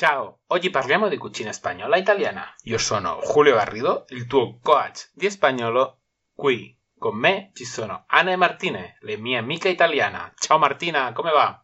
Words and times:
Ciao, 0.00 0.40
oggi 0.46 0.70
parliamo 0.70 1.08
di 1.08 1.18
cucina 1.18 1.52
spagnola 1.52 1.96
e 1.96 1.98
italiana. 1.98 2.54
Io 2.62 2.78
sono 2.78 3.20
Julio 3.22 3.56
Garrido, 3.56 4.06
il 4.08 4.26
tuo 4.26 4.58
coach 4.62 5.10
di 5.12 5.28
spagnolo. 5.28 5.98
Qui 6.34 6.74
con 6.98 7.18
me 7.18 7.50
ci 7.52 7.66
sono 7.66 8.04
Anna 8.06 8.30
e 8.30 8.36
Martine, 8.36 8.96
le 9.00 9.18
mie 9.18 9.36
amiche 9.36 9.68
italiane. 9.68 10.32
Ciao 10.38 10.56
Martina, 10.56 11.12
come 11.12 11.32
va? 11.32 11.62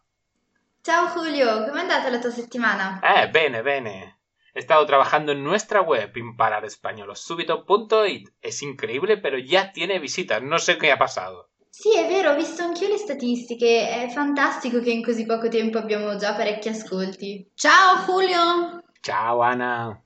Ciao 0.83 1.07
Julio, 1.07 1.63
com'è 1.63 1.79
andata 1.79 2.11
la 2.11 2.19
tua 2.19 2.29
settimana? 2.29 2.99
Eh, 2.99 3.27
bene, 3.29 3.63
bene. 3.63 4.19
He 4.53 4.59
estado 4.59 4.85
trabajando 4.85 5.31
en 5.31 5.41
nuestra 5.41 5.81
web 5.81 6.15
impararespañolosubito.it. 6.15 8.33
Es 8.39 8.61
increíble, 8.61 9.17
pero 9.17 9.39
ya 9.39 9.71
tiene 9.71 9.97
visitas. 9.97 10.43
No 10.43 10.59
sé 10.59 10.77
qué 10.77 10.91
ha 10.91 10.99
pasado. 10.99 11.49
Sì, 11.79 11.95
è 11.95 12.07
vero, 12.07 12.31
ho 12.31 12.35
visto 12.35 12.63
anch'io 12.63 12.87
le 12.87 12.97
statistiche. 12.97 13.87
È 13.87 14.09
fantastico 14.09 14.79
che 14.79 14.89
in 14.89 15.03
così 15.03 15.27
poco 15.27 15.47
tempo 15.47 15.77
abbiamo 15.77 16.15
già 16.15 16.33
parecchi 16.33 16.69
ascolti. 16.69 17.51
Ciao 17.53 18.03
Julio! 18.03 18.81
Ciao 18.99 19.41
Ana. 19.41 20.03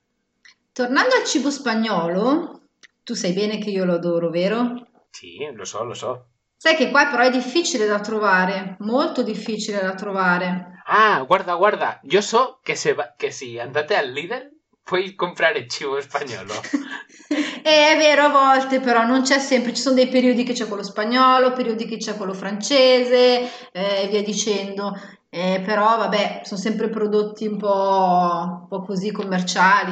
Tornando 0.73 1.16
al 1.16 1.23
cibo 1.23 1.49
spagnolo, 1.49 2.63
tu 3.05 3.13
sai 3.13 3.31
bene 3.31 3.57
che 3.57 3.70
io 3.70 3.85
lo 3.85 3.94
adoro, 3.94 4.30
vero? 4.30 4.85
Sì, 5.11 5.49
lo 5.53 5.63
so, 5.63 5.85
lo 5.85 5.94
so. 5.94 6.25
Sai 6.57 6.75
che 6.75 6.91
qua 6.91 7.07
però 7.07 7.23
è 7.23 7.31
difficile 7.31 7.85
da 7.85 8.02
trovare, 8.02 8.75
molto 8.80 9.23
difficile 9.23 9.80
da 9.80 9.95
trovare. 9.95 10.81
Ah, 10.88 11.23
guarda, 11.23 11.55
guarda. 11.55 12.02
Yo 12.03 12.19
so 12.19 12.59
que, 12.61 12.75
se 12.75 12.94
va, 12.94 13.13
que 13.17 13.31
si 13.31 13.58
andate 13.58 13.95
al 13.95 14.11
Lidl 14.11 14.59
puoi 14.83 15.16
comprare 15.16 15.67
cibo 15.69 16.02
spagnolo. 16.02 16.53
E 17.63 17.91
è 17.93 17.97
vero, 17.97 18.23
a 18.25 18.29
volte 18.29 18.79
però 18.79 19.03
non 19.05 19.21
c'è 19.21 19.38
sempre, 19.39 19.73
ci 19.73 19.81
sono 19.81 19.95
dei 19.95 20.07
periodi 20.07 20.43
che 20.43 20.53
c'è 20.53 20.67
quello 20.67 20.83
spagnolo, 20.83 21.53
periodi 21.53 21.85
che 21.85 21.97
c'è 21.97 22.15
quello 22.17 22.33
francese 22.33 23.69
eh, 23.71 24.03
e 24.03 24.07
via 24.07 24.23
dicendo. 24.23 24.93
Eh, 25.29 25.61
però 25.66 25.97
vabbè, 25.97 26.41
sono 26.43 26.59
sempre 26.59 26.89
prodotti 26.89 27.45
un 27.47 27.57
po', 27.57 28.59
un 28.61 28.67
po' 28.67 28.81
così 28.83 29.11
commerciali. 29.11 29.91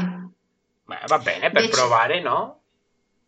Beh, 0.86 1.00
va 1.08 1.18
bene, 1.20 1.52
per 1.52 1.62
Invece- 1.64 1.80
provare, 1.80 2.22
no? 2.22 2.56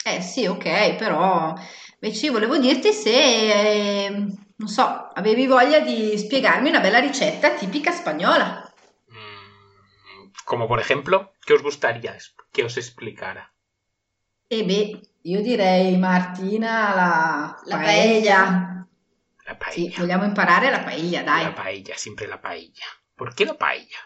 Eh 0.04 0.20
sì, 0.22 0.48
ok, 0.48 0.96
però 0.96 1.54
invece 2.00 2.32
volevo 2.32 2.58
dirti 2.58 2.92
se, 2.92 3.12
eh, 3.12 4.10
non 4.10 4.68
so, 4.68 4.82
avevi 5.14 5.46
voglia 5.46 5.80
di 5.80 6.18
spiegarmi 6.18 6.70
una 6.70 6.80
bella 6.80 6.98
ricetta 6.98 7.52
tipica 7.54 7.92
spagnola. 7.92 8.74
Mm, 9.12 10.32
Como 10.44 10.66
por 10.68 10.80
ejemplo, 10.80 11.34
¿qué 11.46 11.54
os 11.54 11.62
gustaría 11.62 12.18
que 12.52 12.64
os 12.64 12.78
explicara? 12.78 13.51
E 14.58 14.60
beh, 14.70 14.88
io 15.32 15.40
direi 15.42 15.98
Martina 15.98 16.74
la, 17.00 17.12
La 17.70 17.78
paella. 17.80 18.40
La 19.46 19.56
Sì, 19.66 19.82
paella. 19.88 19.98
vogliamo 19.98 20.26
imparare 20.26 20.70
la 20.70 20.82
paella, 20.84 21.24
dai. 21.24 21.44
La 21.44 21.54
paella, 21.56 21.98
siempre 21.98 22.28
la 22.28 22.40
paella. 22.42 22.86
¿Por 23.16 23.36
qué 23.36 23.46
la 23.46 23.58
paella? 23.58 23.98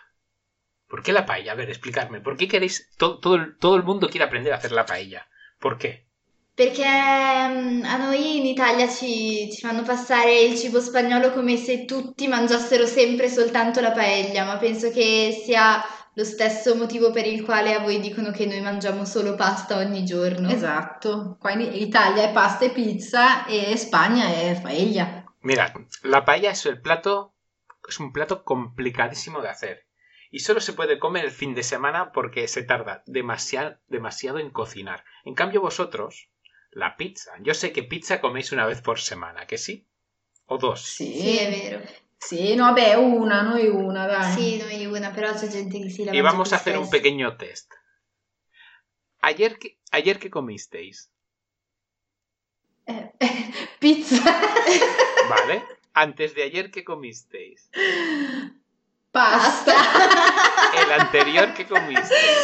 ¿Por 0.88 1.04
qué 1.04 1.14
la 1.14 1.26
paella? 1.28 1.52
A 1.52 1.56
ver, 1.56 1.70
explicarme. 1.70 2.22
¿Por 2.22 2.38
qué 2.38 2.48
queréis... 2.48 2.90
to- 2.98 3.20
todo, 3.20 3.36
el- 3.36 3.58
todo 3.60 3.76
el 3.76 3.84
mundo 3.84 4.10
quiere 4.10 4.26
aprender 4.26 4.54
a 4.54 4.58
hacer 4.58 4.72
la 4.72 4.86
paella? 4.88 5.28
¿Por 5.60 5.78
qué? 5.78 6.08
Perché 6.56 6.86
mm, 6.88 7.84
a 7.84 7.98
noi 7.98 8.38
in 8.38 8.46
Italia 8.46 8.88
ci, 8.88 9.50
ci 9.52 9.60
fanno 9.60 9.84
passare 9.84 10.40
il 10.42 10.58
cibo 10.58 10.80
spagnolo 10.80 11.32
come 11.34 11.58
se 11.58 11.84
tutti 11.86 12.28
mangiassero 12.28 12.86
sempre 12.86 13.30
soltanto 13.30 13.82
la 13.82 13.92
paella, 13.92 14.46
ma 14.46 14.58
penso 14.58 14.90
che 14.90 15.42
sia 15.46 15.84
lo 16.16 16.24
stesso 16.24 16.76
motivo 16.76 17.12
per 17.12 17.26
il 17.26 17.44
quale 17.44 17.74
a 17.74 17.80
voi 17.80 18.00
dicono 18.00 18.32
che 18.32 18.46
noi 18.46 18.62
mangiamo 18.62 19.06
solo 19.06 19.36
pasta 19.36 19.78
ogni 19.78 20.06
giorno. 20.06 20.50
Esatto, 20.50 21.36
qua 21.40 21.52
in 21.52 21.62
Italia 21.62 22.24
è 22.24 22.32
pasta 22.32 22.66
e 22.66 22.72
pizza 22.72 23.46
e 23.46 23.76
Spagna 23.76 24.28
è 24.28 24.60
paella. 24.62 25.24
Mirad, 25.42 25.74
la 26.04 26.24
paella 26.24 26.50
es 26.50 26.66
el 26.66 26.80
plato... 26.80 27.34
Es 27.88 28.00
un 28.00 28.12
plato 28.12 28.44
complicadísimo 28.44 29.42
de 29.42 29.50
hacer. 29.50 29.86
Y 30.32 30.40
solo 30.40 30.60
se 30.60 30.74
puede 30.74 30.98
comer 30.98 31.26
el 31.26 31.32
fin 31.32 31.54
de 31.54 31.62
semana 31.62 32.12
porque 32.12 32.48
se 32.48 32.64
tarda 32.64 33.04
demasiado, 33.06 33.78
demasiado 33.88 34.40
en 34.40 34.50
cocinar. 34.50 35.04
En 35.24 35.36
cambio 35.36 35.62
vosotros, 35.62 36.30
la 36.72 36.98
pizza. 36.98 37.34
Yo 37.42 37.54
sé 37.54 37.72
que 37.74 37.84
pizza 37.84 38.22
coméis 38.22 38.52
una 38.52 38.66
vez 38.66 38.82
por 38.82 39.00
semana, 39.00 39.46
¿que 39.46 39.58
sí? 39.58 39.86
O 40.48 40.58
dos. 40.58 40.82
Sì, 40.82 41.38
è 41.38 41.50
vero. 41.50 42.05
Sì, 42.18 42.56
no, 42.56 42.74
beh, 42.74 42.96
una, 42.96 43.42
noi 43.42 43.68
una, 43.68 44.06
dai. 44.08 44.32
Sì, 44.34 44.58
noi 44.58 44.86
una, 44.86 45.12
però 45.12 45.34
c'è 45.34 45.48
gente 45.48 45.80
che 45.80 45.90
si 45.90 46.04
la 46.04 46.12
Y 46.12 46.16
mangia 46.22 46.32
vamos 46.32 46.52
a 46.54 46.56
hacer 46.56 46.78
un 46.78 46.86
spesso. 46.86 47.02
pequeño 47.04 47.36
test. 47.36 47.72
Ayer 49.22 49.58
que, 49.58 49.78
ayer 49.92 50.18
que 50.20 50.30
comisteis, 50.30 51.10
Eh, 52.88 53.12
pizza. 53.80 54.22
¿vale? 55.30 55.64
Antes 55.94 56.34
de 56.36 56.44
ayer 56.44 56.70
que 56.72 56.84
comisteis. 56.84 57.70
Pasta. 59.12 59.74
El 60.84 60.92
anterior 60.92 61.54
que 61.54 61.66
comisteis. 61.66 62.38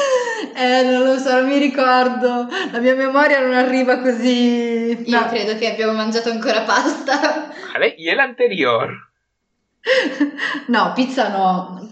Eh, 0.55 0.83
non 0.85 1.03
lo 1.05 1.19
so, 1.19 1.33
non 1.41 1.47
mi 1.49 1.59
ricordo. 1.59 2.47
La 2.71 2.79
mia 2.79 2.95
memoria 2.95 3.39
non 3.41 3.53
arriva 3.53 3.99
così. 3.99 5.03
Io 5.05 5.19
No. 5.19 5.27
credo 5.27 5.57
che 5.57 5.71
abbiamo 5.71 5.93
mangiato 5.93 6.29
ancora 6.31 6.61
pasta. 6.63 7.51
¿Vale? 7.73 7.93
Y 7.97 8.09
el 8.09 8.19
anterior. 8.19 9.10
No, 10.67 10.93
pizza 10.93 11.29
no. 11.29 11.89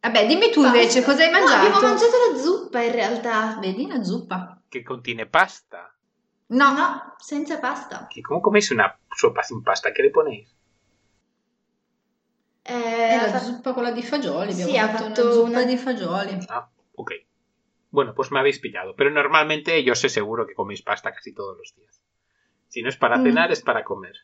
Vabbè, 0.00 0.26
dimmi 0.26 0.50
tu 0.50 0.60
Pasta. 0.62 0.76
invece 0.78 1.02
cosa 1.04 1.22
hai 1.24 1.30
No, 1.30 1.38
mangiato? 1.38 1.60
abbiamo 1.66 1.80
mangiato 1.80 2.12
la 2.30 2.38
zuppa 2.38 2.82
in 2.82 2.92
realtà. 2.92 3.58
Vedi 3.60 3.84
una 3.84 4.02
zuppa? 4.02 4.60
Que 4.68 4.82
contiene 4.82 5.26
pasta. 5.26 5.94
No, 6.48 6.72
No, 6.72 7.14
senza 7.18 7.58
pasta. 7.58 8.06
¿Que 8.08 8.20
¿Cómo 8.20 8.40
coméis 8.40 8.70
una 8.70 8.98
sopa 9.16 9.42
sin 9.42 9.62
pasta? 9.62 9.92
¿Qué 9.92 10.02
le 10.02 10.10
ponéis? 10.10 10.54
Eh, 12.62 12.72
è 12.72 13.14
ha 13.14 13.22
la 13.26 13.28
fatto- 13.32 13.44
zuppa 13.44 13.72
quella 13.72 13.90
di 13.92 14.02
fagioli. 14.02 14.52
Abbiamo 14.52 14.70
Sì, 14.70 14.78
ha 14.78 14.88
fatto, 14.88 15.04
fatto 15.04 15.22
una 15.22 15.32
zuppa 15.32 15.48
una- 15.48 15.64
di 15.64 15.76
fagioli. 15.76 16.38
Ah, 16.48 16.68
ok. 16.96 17.10
Bueno, 17.90 18.12
pues 18.14 18.30
me 18.30 18.38
habéis 18.40 18.58
pillado. 18.58 18.94
Pero 18.96 19.10
normalmente 19.10 19.82
yo 19.84 19.94
sé 19.94 20.08
seguro 20.08 20.46
que 20.46 20.54
coméis 20.54 20.82
pasta 20.82 21.12
casi 21.12 21.32
todos 21.32 21.56
los 21.56 21.74
días. 21.76 22.00
Si 22.68 22.82
no 22.82 22.88
es 22.88 22.96
para 22.96 23.18
Mm. 23.18 23.22
cenar, 23.24 23.52
es 23.52 23.62
para 23.62 23.84
comer. 23.84 24.16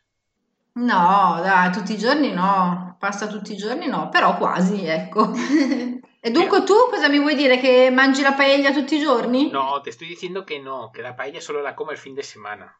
No, 0.72 1.41
dai, 1.42 1.70
tutti 1.72 1.92
i 1.94 1.98
giorni 1.98 2.32
no. 2.32 2.97
Pasta 2.98 3.26
tutti 3.26 3.53
i 3.53 3.56
giorni 3.56 3.86
no, 3.86 4.08
però 4.08 4.36
quasi, 4.36 4.84
ecco. 4.86 5.32
E 6.22 6.31
dunque 6.31 6.64
tu 6.64 6.75
cosa 6.91 7.08
mi 7.08 7.19
vuoi 7.19 7.34
dire? 7.34 7.58
Che 7.58 7.88
mangi 7.91 8.20
la 8.20 8.34
paella 8.34 8.72
tutti 8.72 8.97
i 8.97 9.00
giorni? 9.00 9.50
No, 9.50 9.80
te 9.80 9.88
estoy 9.88 10.06
diciendo 10.06 10.44
que 10.44 10.59
no, 10.59 10.91
que 10.92 11.00
la 11.00 11.14
paella 11.14 11.41
solo 11.41 11.62
la 11.62 11.75
como 11.75 11.92
el 11.92 11.97
fin 11.97 12.14
de 12.14 12.22
semana. 12.22 12.78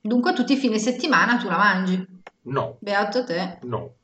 Dunque 0.00 0.32
tutti 0.32 0.54
i 0.54 0.56
fine 0.56 0.78
settimana 0.80 1.38
tu 1.38 1.46
la 1.48 1.56
mangi. 1.56 2.04
No, 2.42 2.78
Beato 2.80 3.24
te. 3.24 3.58
no. 3.62 3.94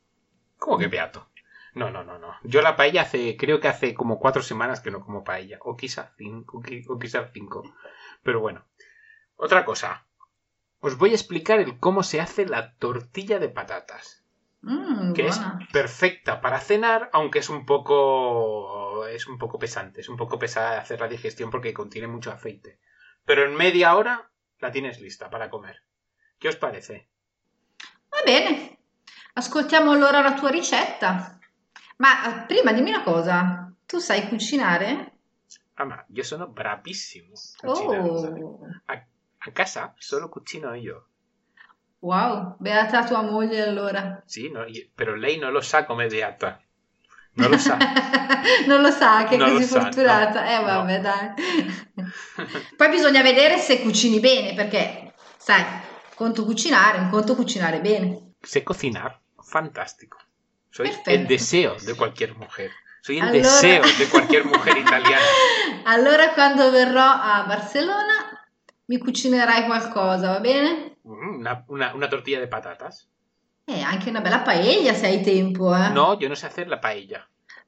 ¿Cómo 0.56 0.78
que 0.78 0.86
beato? 0.86 1.30
No, 1.74 1.90
no, 1.90 2.04
no, 2.04 2.16
no. 2.16 2.36
Yo 2.44 2.62
la 2.62 2.76
paella 2.76 3.02
hace, 3.02 3.36
creo 3.36 3.58
que 3.58 3.66
hace 3.66 3.92
como 3.92 4.20
cuatro 4.20 4.40
semanas 4.42 4.80
que 4.80 4.92
no 4.92 5.00
como 5.04 5.24
paella. 5.24 5.58
O 5.62 5.76
quizá 5.76 6.12
cinco, 6.16 6.62
qui- 6.62 6.84
o 6.88 6.96
quizá 6.96 7.28
cinco. 7.32 7.64
Pero 8.22 8.38
bueno. 8.38 8.64
Otra 9.36 9.64
cosa. 9.64 10.03
Os 10.86 10.98
voy 10.98 11.12
a 11.12 11.14
explicar 11.14 11.60
el 11.60 11.80
cómo 11.80 12.02
se 12.02 12.20
hace 12.20 12.44
la 12.44 12.74
tortilla 12.74 13.38
de 13.38 13.48
patatas. 13.48 14.22
Mm, 14.60 15.14
que 15.14 15.28
es 15.28 15.40
perfecta 15.72 16.42
para 16.42 16.60
cenar, 16.60 17.08
aunque 17.14 17.38
es 17.38 17.48
un 17.48 17.64
poco 17.64 19.06
es 19.06 19.26
un 19.26 19.38
poco 19.38 19.58
pesante, 19.58 20.02
es 20.02 20.10
un 20.10 20.18
poco 20.18 20.38
pesada 20.38 20.72
de 20.72 20.76
hacer 20.78 21.00
la 21.00 21.08
digestión 21.08 21.48
porque 21.48 21.72
contiene 21.72 22.06
mucho 22.06 22.30
aceite. 22.30 22.78
Pero 23.24 23.46
en 23.46 23.54
media 23.54 23.96
hora 23.96 24.30
la 24.58 24.70
tienes 24.72 25.00
lista 25.00 25.30
para 25.30 25.48
comer. 25.48 25.82
¿Qué 26.38 26.48
os 26.48 26.56
parece? 26.56 27.08
Va 28.12 28.18
bene. 28.26 28.78
Ascoltiamo 29.36 29.92
allora 29.92 30.20
la 30.20 30.36
tua 30.36 30.50
ricetta. 30.50 31.40
Ma 31.96 32.10
eh, 32.26 32.44
prima 32.46 32.74
dimmi 32.74 32.90
una 32.90 33.04
cosa. 33.04 33.72
Tu 33.86 34.00
sai 34.00 34.28
cucinare? 34.28 35.12
Ama, 35.76 36.04
yo 36.08 36.24
sono 36.24 36.46
bravissimo. 36.48 37.32
Oh, 37.62 38.66
A, 38.86 39.02
a 39.46 39.52
casa 39.52 39.94
solo 39.98 40.28
cucino 40.30 40.74
yo. 40.76 41.06
wow. 42.00 42.56
Beata 42.58 43.04
tua 43.04 43.22
moglie 43.22 43.62
allora. 43.62 44.22
Sí, 44.26 44.50
no, 44.50 44.66
y- 44.66 44.90
pero 44.94 45.16
lei 45.16 45.38
no 45.38 45.50
lo 45.50 45.60
sa 45.60 45.84
come 45.86 46.06
beata. 46.06 46.60
No 47.36 47.48
lo 47.48 47.58
sa. 47.58 47.76
non 48.68 48.80
lo 48.82 48.90
sa 48.90 49.24
che 49.24 49.34
è 49.34 49.38
Non 49.38 49.52
così 49.54 49.64
sa, 49.64 49.80
fortunata. 49.80 50.42
no. 50.42 50.48
Eh 50.50 50.62
vabbè, 50.64 51.00
dai. 51.00 51.28
Poi 52.76 52.88
bisogna 52.90 53.22
vedere 53.22 53.58
se 53.58 53.80
cucini 53.80 54.20
bene, 54.20 54.54
perché 54.54 55.14
sai, 55.36 55.64
conto 56.14 56.44
cucinare, 56.44 56.98
un 56.98 57.08
conto 57.10 57.34
cucinare 57.34 57.80
bene. 57.80 58.32
sé 58.40 58.62
cocinar, 58.62 59.18
fantástico. 59.42 60.18
Soy 60.70 60.86
Perfecto. 60.86 61.10
el 61.10 61.26
deseo 61.26 61.76
de 61.80 61.94
cualquier 61.94 62.34
mujer. 62.36 62.70
Soy 63.00 63.16
el 63.18 63.22
Allora- 63.24 63.38
deseo 63.38 63.82
de 63.98 64.06
cualquier 64.08 64.44
mujer 64.44 64.76
italiana. 64.76 65.24
Allora 65.86 66.32
quando 66.34 66.70
verrò 66.70 67.02
a 67.04 67.44
Barcellona 67.46 68.33
mi 68.86 68.98
cucinerai 68.98 69.64
qualcosa, 69.66 70.30
va 70.32 70.40
bene? 70.40 70.96
Mm, 71.04 71.38
Una, 71.40 71.64
una- 71.68 71.94
una 71.94 72.08
tortilla 72.08 72.40
de 72.40 72.48
patatas. 72.48 73.08
E 73.66 73.80
anche 73.80 74.10
una 74.10 74.20
bella 74.20 74.42
paella 74.42 74.92
se 74.94 75.06
hai 75.06 75.20
tempo, 75.22 75.74
eh. 75.74 75.88
No, 75.90 76.18
yo 76.18 76.28
no 76.28 76.34
sé 76.36 76.46
hacer 76.46 76.68
la 76.68 76.80
paella. 76.80 77.26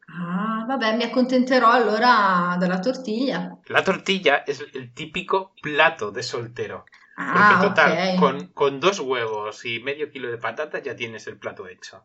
Ah, 0.08 0.64
vabbè, 0.66 0.96
mi 0.96 1.02
accontenterò 1.04 1.70
allora 1.70 2.56
della 2.58 2.78
tortiglia. 2.78 3.58
La 3.66 3.82
tortilla 3.82 4.44
es 4.46 4.60
el 4.72 4.92
típico 4.92 5.52
plato 5.60 6.10
de 6.10 6.22
soltero. 6.22 6.84
Porque 7.32 7.54
Ah, 7.54 7.60
total, 7.60 7.92
ok. 7.92 8.18
con, 8.20 8.46
con 8.52 8.78
dos 8.80 9.00
huevos 9.00 9.64
y 9.64 9.80
medio 9.80 10.10
kilo 10.10 10.30
de 10.30 10.38
patatas 10.38 10.82
ya 10.82 10.94
tienes 10.94 11.26
el 11.26 11.38
plato 11.38 11.66
hecho. 11.66 12.04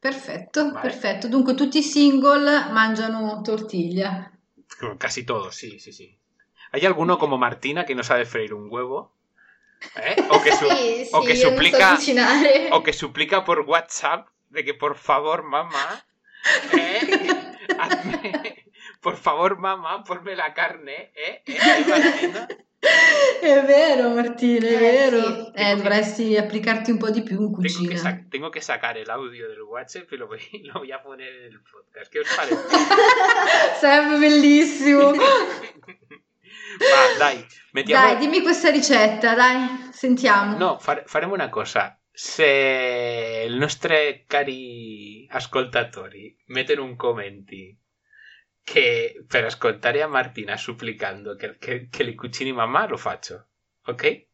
Perfetto, 0.00 0.72
Vale. 0.72 0.80
perfetto. 0.80 1.28
Dunque 1.28 1.54
tutti 1.54 1.78
i 1.78 1.82
single 1.82 2.70
mangiano 2.72 3.40
tortiglia. 3.42 4.30
Casi 4.98 5.24
todos, 5.24 5.54
sí, 5.54 5.78
sí, 5.78 5.92
sí. 5.92 6.17
¿Hay 6.72 6.84
alguno 6.86 7.18
como 7.18 7.38
Martina 7.38 7.84
que 7.86 7.94
no 7.94 8.02
sabe 8.02 8.24
freír 8.26 8.54
un 8.54 8.68
huevo? 8.70 9.12
¿Eh? 9.96 10.16
O 10.30 10.40
que, 10.42 10.52
su- 10.52 10.66
Sì, 10.70 11.04
sì, 11.04 11.10
o 11.12 11.20
che 11.22 11.36
so 11.36 11.48
supplica 11.50 11.94
cucinare. 11.94 12.68
o 12.72 12.82
que 12.82 12.92
suplica 12.92 13.44
por 13.44 13.60
WhatsApp 13.60 14.28
de 14.50 14.64
que 14.64 14.74
por 14.74 14.96
favor, 14.96 15.42
mamá, 15.44 16.04
¿eh? 16.72 17.00
Hazme- 17.78 18.64
por 19.00 19.16
favor, 19.16 19.58
mamá, 19.58 20.02
ponme 20.04 20.34
la 20.34 20.52
carne, 20.52 21.12
¿eh? 21.14 21.42
¿Eh? 21.46 22.46
Vero, 23.66 24.10
Martina, 24.10 24.66
è 24.68 24.74
Eh, 24.74 24.78
vero. 24.78 25.20
sì. 25.20 25.28
Eh, 25.28 25.52
Tengo 25.52 25.52
che- 25.54 25.76
dovresti 25.82 26.36
applicarti 26.36 26.90
un 26.92 26.98
po' 26.98 27.10
di 27.10 27.22
più 27.22 27.34
in 27.40 27.52
Tengo 27.52 27.60
que, 27.60 27.68
cucina. 27.68 27.96
sa- 27.98 28.20
tengo 28.28 28.50
que 28.50 28.60
sacar 28.60 28.96
el 28.96 29.10
audio 29.10 29.48
del 29.48 29.62
WhatsApp 29.62 30.12
y 30.12 30.16
lo 30.16 30.26
voy, 30.26 30.40
lo 30.64 30.74
voy 30.74 30.90
a 30.92 31.00
poner 31.02 31.28
en 31.32 31.44
el 31.52 31.60
podcast. 31.60 32.10
¿Qué 32.10 32.20
os 32.20 32.28
parece? 32.34 32.56
Sarebbe 33.80 34.18
bellissimo. 34.18 35.12
Va, 36.76 37.18
dai, 37.18 37.46
mettiamo... 37.72 38.06
Dai, 38.06 38.16
dimmi 38.18 38.42
questa 38.42 38.70
ricetta, 38.70 39.34
dai, 39.34 39.88
sentiamo. 39.92 40.56
No, 40.56 40.78
fare- 40.78 41.04
faremo 41.06 41.34
una 41.34 41.48
cosa. 41.48 41.98
Se 42.10 43.46
i 43.48 43.56
nostri 43.56 44.24
cari 44.26 45.26
ascoltatori 45.30 46.36
mettono 46.46 46.84
un 46.84 46.96
commenti 46.96 47.78
che 48.62 49.24
per 49.26 49.44
ascoltare 49.44 50.02
a 50.02 50.08
Martina 50.08 50.56
supplicando 50.56 51.34
che, 51.36 51.56
che, 51.58 51.88
che 51.88 52.02
le 52.02 52.14
cucini 52.14 52.52
mamma, 52.52 52.86
lo 52.86 52.96
faccio. 52.96 53.46
Ok? 53.86 54.26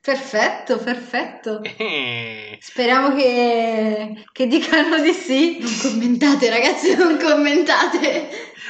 Perfetto, 0.00 0.78
perfetto. 0.78 1.62
Eh, 1.62 2.58
Speriamo 2.60 3.14
che, 3.14 4.24
che 4.32 4.46
dicano 4.46 5.00
di 5.00 5.12
sì. 5.12 5.58
Non 5.60 5.70
commentate, 5.80 6.48
ragazzi, 6.50 6.96
non 6.96 7.18
commentate. 7.18 8.28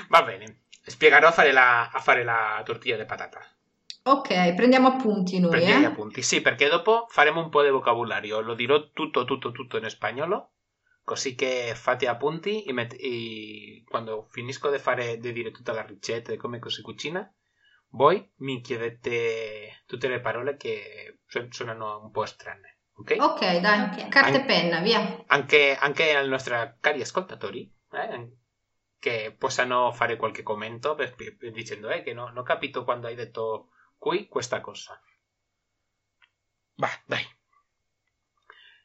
Va 0.08 0.22
bene. 0.22 0.61
Spiegherò 0.92 1.28
a 1.28 1.32
fare 1.32 1.52
la, 1.52 1.88
a 1.90 2.00
fare 2.00 2.22
la 2.22 2.60
tortilla 2.64 2.96
di 2.98 3.06
patata. 3.06 3.40
Ok, 4.04 4.54
prendiamo 4.54 4.88
appunti 4.88 5.38
noi, 5.40 5.50
Prendi 5.50 5.72
gli 5.80 5.84
eh. 5.84 5.86
appunti. 5.86 6.22
Sì, 6.22 6.40
perché 6.42 6.68
dopo 6.68 7.06
faremo 7.08 7.40
un 7.40 7.48
po' 7.48 7.62
di 7.62 7.70
vocabolario. 7.70 8.40
Lo 8.40 8.54
dirò 8.54 8.90
tutto, 8.90 9.24
tutto, 9.24 9.52
tutto 9.52 9.78
in 9.78 9.88
spagnolo. 9.88 10.50
Così 11.04 11.34
che 11.34 11.72
fate 11.74 12.06
appunti 12.06 12.62
e, 12.64 12.72
met- 12.72 12.96
e 12.98 13.82
quando 13.88 14.26
finisco 14.30 14.70
di 14.70 14.78
fare 14.78 15.18
di 15.18 15.32
dire 15.32 15.50
tutta 15.50 15.72
la 15.72 15.82
ricetta 15.82 16.30
di 16.30 16.36
come 16.36 16.60
si 16.68 16.82
cucina, 16.82 17.28
voi 17.90 18.28
mi 18.38 18.60
chiedete 18.60 19.82
tutte 19.86 20.08
le 20.08 20.20
parole 20.20 20.56
che 20.56 21.18
su- 21.26 21.46
suonano 21.50 22.02
un 22.04 22.10
po' 22.10 22.24
strane. 22.26 22.78
Ok? 22.96 23.16
Ok, 23.18 23.58
dai, 23.60 23.80
Ok. 23.82 24.08
carta 24.08 24.36
e 24.38 24.44
penna, 24.44 24.80
via. 24.80 25.24
Anche, 25.26 25.76
anche 25.80 26.14
ai 26.14 26.28
nostri 26.28 26.54
cari 26.80 27.00
ascoltatori 27.00 27.72
eh, 27.92 28.32
che 29.02 29.34
possano 29.36 29.90
fare 29.90 30.16
qualche 30.16 30.44
commento 30.44 30.94
per- 30.94 31.16
per- 31.16 32.14
no, 32.14 32.42
capito 32.44 32.84
quando 32.84 33.08
hai 33.08 33.16
detto 33.16 33.72
qui 33.98 34.28
questa 34.28 34.60
cosa. 34.60 35.02
Va, 36.80 36.88
dai. 37.06 37.26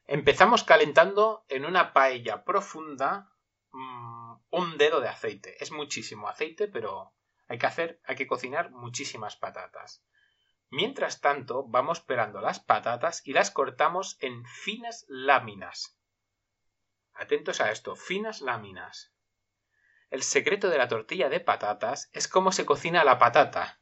Empezamos 0.05 0.63
calentando 0.63 1.45
en 1.47 1.65
una 1.65 1.93
paella 1.93 2.43
profunda 2.43 3.31
mm, 3.71 4.33
un 4.49 4.77
dedo 4.77 5.01
de 5.01 5.09
aceite. 5.09 5.55
Es 5.63 5.69
muchísimo 5.71 6.27
aceite, 6.27 6.67
pero 6.67 7.13
hay 7.47 7.59
que 7.59 7.67
hacer, 7.67 8.01
hay 8.03 8.15
que 8.15 8.25
cocinar 8.25 8.71
muchísimas 8.71 9.35
patatas. 9.35 10.03
Mientras 10.69 11.21
tanto, 11.21 11.63
vamos 11.67 11.99
pelando 11.99 12.41
las 12.41 12.59
patatas 12.59 13.21
y 13.23 13.33
las 13.33 13.51
cortamos 13.51 14.17
en 14.19 14.45
finas 14.45 15.05
láminas. 15.09 15.95
Atentos 17.13 17.61
a 17.61 17.69
esto, 17.69 17.95
finas 17.95 18.41
láminas. 18.41 19.13
El 20.09 20.23
secreto 20.23 20.69
de 20.69 20.77
la 20.77 20.87
tortilla 20.87 21.29
de 21.29 21.39
patatas 21.39 22.09
es 22.13 22.27
cómo 22.27 22.51
se 22.51 22.65
cocina 22.65 23.03
la 23.03 23.19
patata. 23.19 23.79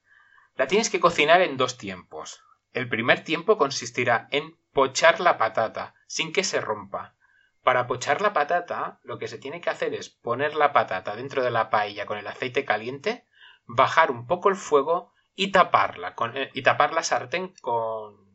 La 0.56 0.68
tienes 0.68 0.89
que 0.89 1.00
cocinar 1.00 1.42
en 1.42 1.57
dos 1.57 1.77
tiempos. 1.77 2.42
El 2.74 2.89
primer 2.89 3.24
tiempo 3.24 3.57
consistirá 3.57 4.27
en 4.31 4.57
pochar 4.74 5.19
la 5.19 5.38
patata, 5.38 5.94
sin 6.07 6.33
que 6.33 6.44
se 6.44 6.62
rompa. 6.62 7.16
Para 7.63 7.88
pochar 7.88 8.22
la 8.22 8.33
patata, 8.33 9.00
lo 9.04 9.18
que 9.18 9.27
se 9.27 9.38
tiene 9.38 9.62
que 9.62 9.69
hacer 9.69 9.94
es 9.94 10.10
poner 10.10 10.56
la 10.56 10.74
patata 10.74 11.16
dentro 11.16 11.44
de 11.44 11.51
la 11.51 11.69
paella 11.69 12.06
con 12.06 12.18
el 12.18 12.27
aceite 12.27 12.66
caliente, 12.66 13.25
bajar 13.66 14.12
un 14.12 14.27
poco 14.27 14.50
el 14.50 14.56
fuego 14.56 15.13
y 15.36 15.51
taparla, 15.51 16.16
con, 16.16 16.36
eh, 16.38 16.50
y 16.54 16.63
tapar 16.63 16.94
la 16.94 17.04
sartén 17.04 17.54
con... 17.62 18.25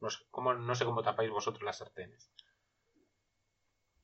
No 0.00 0.10
sé, 0.10 0.24
cómo, 0.30 0.54
no 0.54 0.74
sé 0.74 0.84
cómo 0.84 1.02
tapáis 1.02 1.30
vosotros 1.30 1.62
las 1.62 1.78
sartenes. 1.78 2.32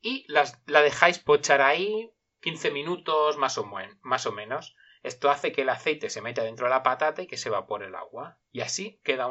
Y 0.01 0.31
las, 0.31 0.61
la 0.67 0.81
dejáis 0.81 1.17
pochar 1.19 1.61
ahí 1.61 2.13
15 2.47 2.71
minutos 2.71 3.35
más 3.37 3.57
o, 3.57 4.31
menos. 4.31 4.77
Esto 5.03 5.29
hace 5.29 5.51
que 5.51 5.63
el 5.63 5.69
aceite 5.69 6.09
se 6.09 6.21
meta 6.21 6.43
dentro 6.43 6.67
de 6.67 6.69
la 6.69 6.81
patata 6.81 7.21
y 7.21 7.27
que 7.27 7.35
se 7.35 7.49
evapore 7.49 7.87
el 7.87 7.95
agua. 7.95 8.39
Y 8.53 8.61
así 8.61 9.01
queda, 9.03 9.27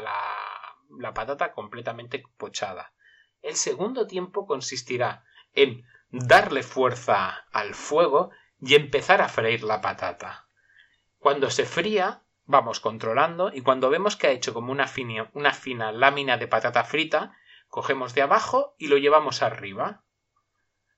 la, 0.00 1.14
patata 1.14 1.52
completamente 1.52 2.24
pochada. 2.36 2.92
El 3.40 3.54
segundo 3.54 4.08
tiempo 4.08 4.48
consistirá 4.48 5.22
en 5.52 5.86
darle 6.10 6.64
fuerza 6.64 7.46
al 7.52 7.76
fuego 7.76 8.32
y 8.60 8.74
empezar 8.74 9.22
a 9.22 9.28
freír 9.28 9.62
la 9.62 9.80
patata. 9.80 10.48
Cuando 11.18 11.50
se 11.50 11.66
fría, 11.66 12.24
vamos 12.46 12.80
controlando 12.80 13.52
y 13.54 13.60
cuando 13.60 13.90
vemos 13.90 14.16
que 14.16 14.26
ha 14.26 14.32
hecho 14.32 14.52
como 14.52 14.72
una 14.72 14.88
fina 14.88 15.92
lámina 15.92 16.36
de 16.36 16.48
patata 16.48 16.82
frita, 16.82 17.32
cogemos 17.68 18.12
de 18.12 18.22
abajo 18.22 18.74
y 18.76 18.88
lo 18.88 18.96
llevamos 18.98 19.42
arriba. 19.42 20.02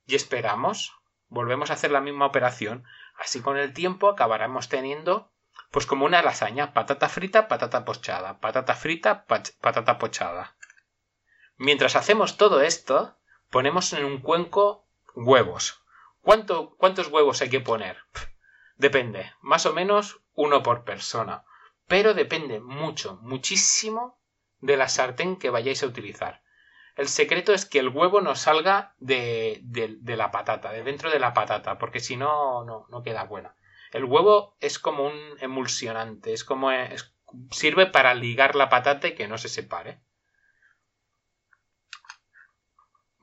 Y 0.06 0.14
esperamos. 0.14 0.94
Volvemos 1.28 1.70
a 1.70 1.74
hacer 1.74 1.90
la 1.90 2.00
misma 2.00 2.26
operación. 2.26 2.84
Así 3.18 3.40
con 3.40 3.56
el 3.56 3.72
tiempo 3.72 4.08
acabaremos 4.08 4.68
teniendo 4.68 5.30
pues 5.70 5.86
como 5.86 6.06
una 6.06 6.22
lasaña, 6.22 6.72
patata 6.72 7.08
frita, 7.08 7.48
patata 7.48 7.84
pochada, 7.84 8.40
patata 8.40 8.74
frita, 8.74 9.26
patata 9.26 9.98
pochada. 9.98 10.56
Mientras 11.56 11.96
hacemos 11.96 12.36
todo 12.36 12.62
esto, 12.62 13.18
ponemos 13.50 13.92
en 13.92 14.04
un 14.04 14.20
cuenco 14.20 14.86
huevos. 15.14 15.82
¿Cuánto, 16.22 16.74
¿Cuántos 16.76 17.08
huevos 17.08 17.42
hay 17.42 17.50
que 17.50 17.60
poner? 17.60 17.98
Depende, 18.76 19.32
más 19.40 19.66
o 19.66 19.72
menos 19.72 20.20
uno 20.34 20.62
por 20.62 20.84
persona. 20.84 21.44
Pero 21.86 22.14
depende 22.14 22.60
mucho, 22.60 23.18
muchísimo 23.22 24.20
de 24.60 24.76
la 24.76 24.88
sartén 24.88 25.36
que 25.36 25.50
vayáis 25.50 25.82
a 25.82 25.86
utilizar. 25.86 26.42
El 26.98 27.08
secreto 27.08 27.54
es 27.54 27.64
que 27.64 27.78
el 27.78 27.88
huevo 27.88 28.20
no 28.20 28.34
salga 28.36 28.94
de, 28.98 29.62
la 30.04 30.30
patata, 30.30 30.70
de 30.70 30.82
dentro 30.82 31.10
de 31.10 31.18
la 31.18 31.32
patata, 31.32 31.78
porque 31.78 31.98
si 31.98 32.14
no, 32.18 32.62
no, 32.64 33.02
queda 33.02 33.24
buena. 33.24 33.56
El 33.90 34.04
huevo 34.04 34.54
es 34.60 34.78
como 34.78 35.06
un 35.06 35.18
emulsionante, 35.40 36.34
es 36.34 36.44
como 36.44 36.70
es- 36.70 37.14
sirve 37.50 37.86
para 37.86 38.12
ligar 38.14 38.54
la 38.54 38.68
patata 38.68 39.08
y 39.08 39.14
que 39.14 39.28
no 39.28 39.38
se 39.38 39.48
separe. 39.48 40.02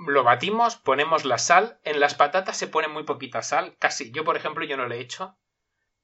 Lo 0.08 0.24
batimos, 0.24 0.78
ponemos 0.78 1.26
la 1.26 1.38
sal. 1.38 1.82
En 1.84 2.00
las 2.00 2.16
patatas 2.16 2.56
se 2.56 2.68
pone 2.70 2.88
muy 2.88 3.04
poquita 3.04 3.42
sal, 3.42 3.76
casi. 3.78 4.10
Yo, 4.14 4.24
por 4.24 4.38
ejemplo, 4.38 4.64
yo 4.64 4.78
no 4.78 4.88
le 4.88 4.96
he 4.96 5.02
hecho, 5.02 5.38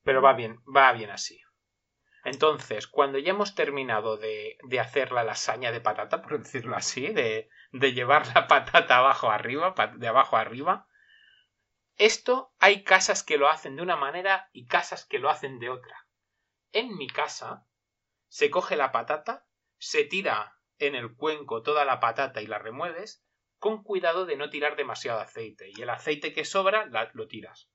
pero 0.03 0.21
va 0.21 0.33
bien, 0.33 0.61
va 0.65 0.91
bien 0.93 1.11
así. 1.11 1.41
Entonces, 2.23 2.87
cuando 2.87 3.17
ya 3.17 3.31
hemos 3.31 3.55
terminado 3.55 4.17
de, 4.17 4.57
de 4.63 4.79
hacer 4.79 5.11
la 5.11 5.23
lasaña 5.23 5.71
de 5.71 5.81
patata, 5.81 6.21
por 6.21 6.37
decirlo 6.37 6.75
así, 6.75 7.07
de, 7.07 7.49
de 7.71 7.93
llevar 7.93 8.27
la 8.35 8.47
patata 8.47 8.97
abajo 8.97 9.31
arriba, 9.31 9.73
de 9.95 10.07
abajo 10.07 10.37
arriba, 10.37 10.87
esto 11.97 12.53
hay 12.59 12.83
casas 12.83 13.23
que 13.23 13.37
lo 13.37 13.49
hacen 13.49 13.75
de 13.75 13.81
una 13.81 13.95
manera 13.95 14.49
y 14.53 14.67
casas 14.67 15.05
que 15.05 15.19
lo 15.19 15.29
hacen 15.29 15.59
de 15.59 15.69
otra. 15.69 16.07
En 16.71 16.95
mi 16.95 17.07
casa 17.07 17.65
se 18.27 18.49
coge 18.49 18.75
la 18.75 18.91
patata, 18.91 19.45
se 19.77 20.03
tira 20.03 20.57
en 20.77 20.95
el 20.95 21.15
cuenco 21.15 21.61
toda 21.61 21.85
la 21.85 21.99
patata 21.99 22.41
y 22.41 22.47
la 22.47 22.59
remueves, 22.59 23.25
con 23.57 23.83
cuidado 23.83 24.25
de 24.25 24.35
no 24.35 24.49
tirar 24.49 24.75
demasiado 24.75 25.19
aceite. 25.19 25.71
Y 25.75 25.81
el 25.81 25.89
aceite 25.89 26.33
que 26.33 26.45
sobra 26.45 26.89
lo 27.13 27.27
tiras. 27.27 27.70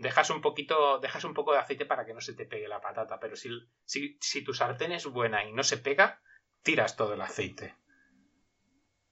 Dejas 0.00 0.30
un 0.30 0.40
poquito, 0.40 0.98
dejas 0.98 1.24
un 1.24 1.34
poco 1.34 1.52
de 1.52 1.58
aceite 1.58 1.84
para 1.86 2.04
que 2.06 2.14
no 2.14 2.20
se 2.22 2.34
te 2.34 2.46
pegue 2.46 2.68
la 2.68 2.80
patata, 2.80 3.20
pero 3.20 3.36
si, 3.36 3.50
si, 3.84 4.16
si 4.20 4.42
tu 4.42 4.54
sartén 4.54 4.92
es 4.92 5.06
buena 5.06 5.44
y 5.44 5.52
no 5.52 5.62
se 5.62 5.76
pega, 5.76 6.20
tiras 6.62 6.96
todo 6.96 7.14
el 7.14 7.20
aceite. 7.20 7.76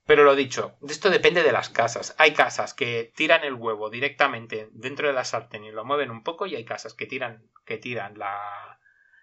Pero 0.06 0.24
lo 0.24 0.34
dicho, 0.34 0.78
esto 0.88 1.10
depende 1.10 1.42
de 1.42 1.52
las 1.52 1.68
casas. 1.68 2.14
Hay 2.18 2.32
casas 2.32 2.72
que 2.72 3.12
tiran 3.14 3.44
el 3.44 3.52
huevo 3.54 3.90
directamente 3.90 4.70
dentro 4.72 5.06
de 5.08 5.12
la 5.12 5.24
sartén 5.24 5.64
y 5.64 5.70
lo 5.72 5.84
mueven 5.84 6.10
un 6.10 6.22
poco 6.24 6.46
y 6.46 6.56
hay 6.56 6.64
casas 6.64 6.94
que 6.94 7.04
tiran, 7.06 7.50
que 7.66 7.76
tiran 7.76 8.18
la- 8.18 8.80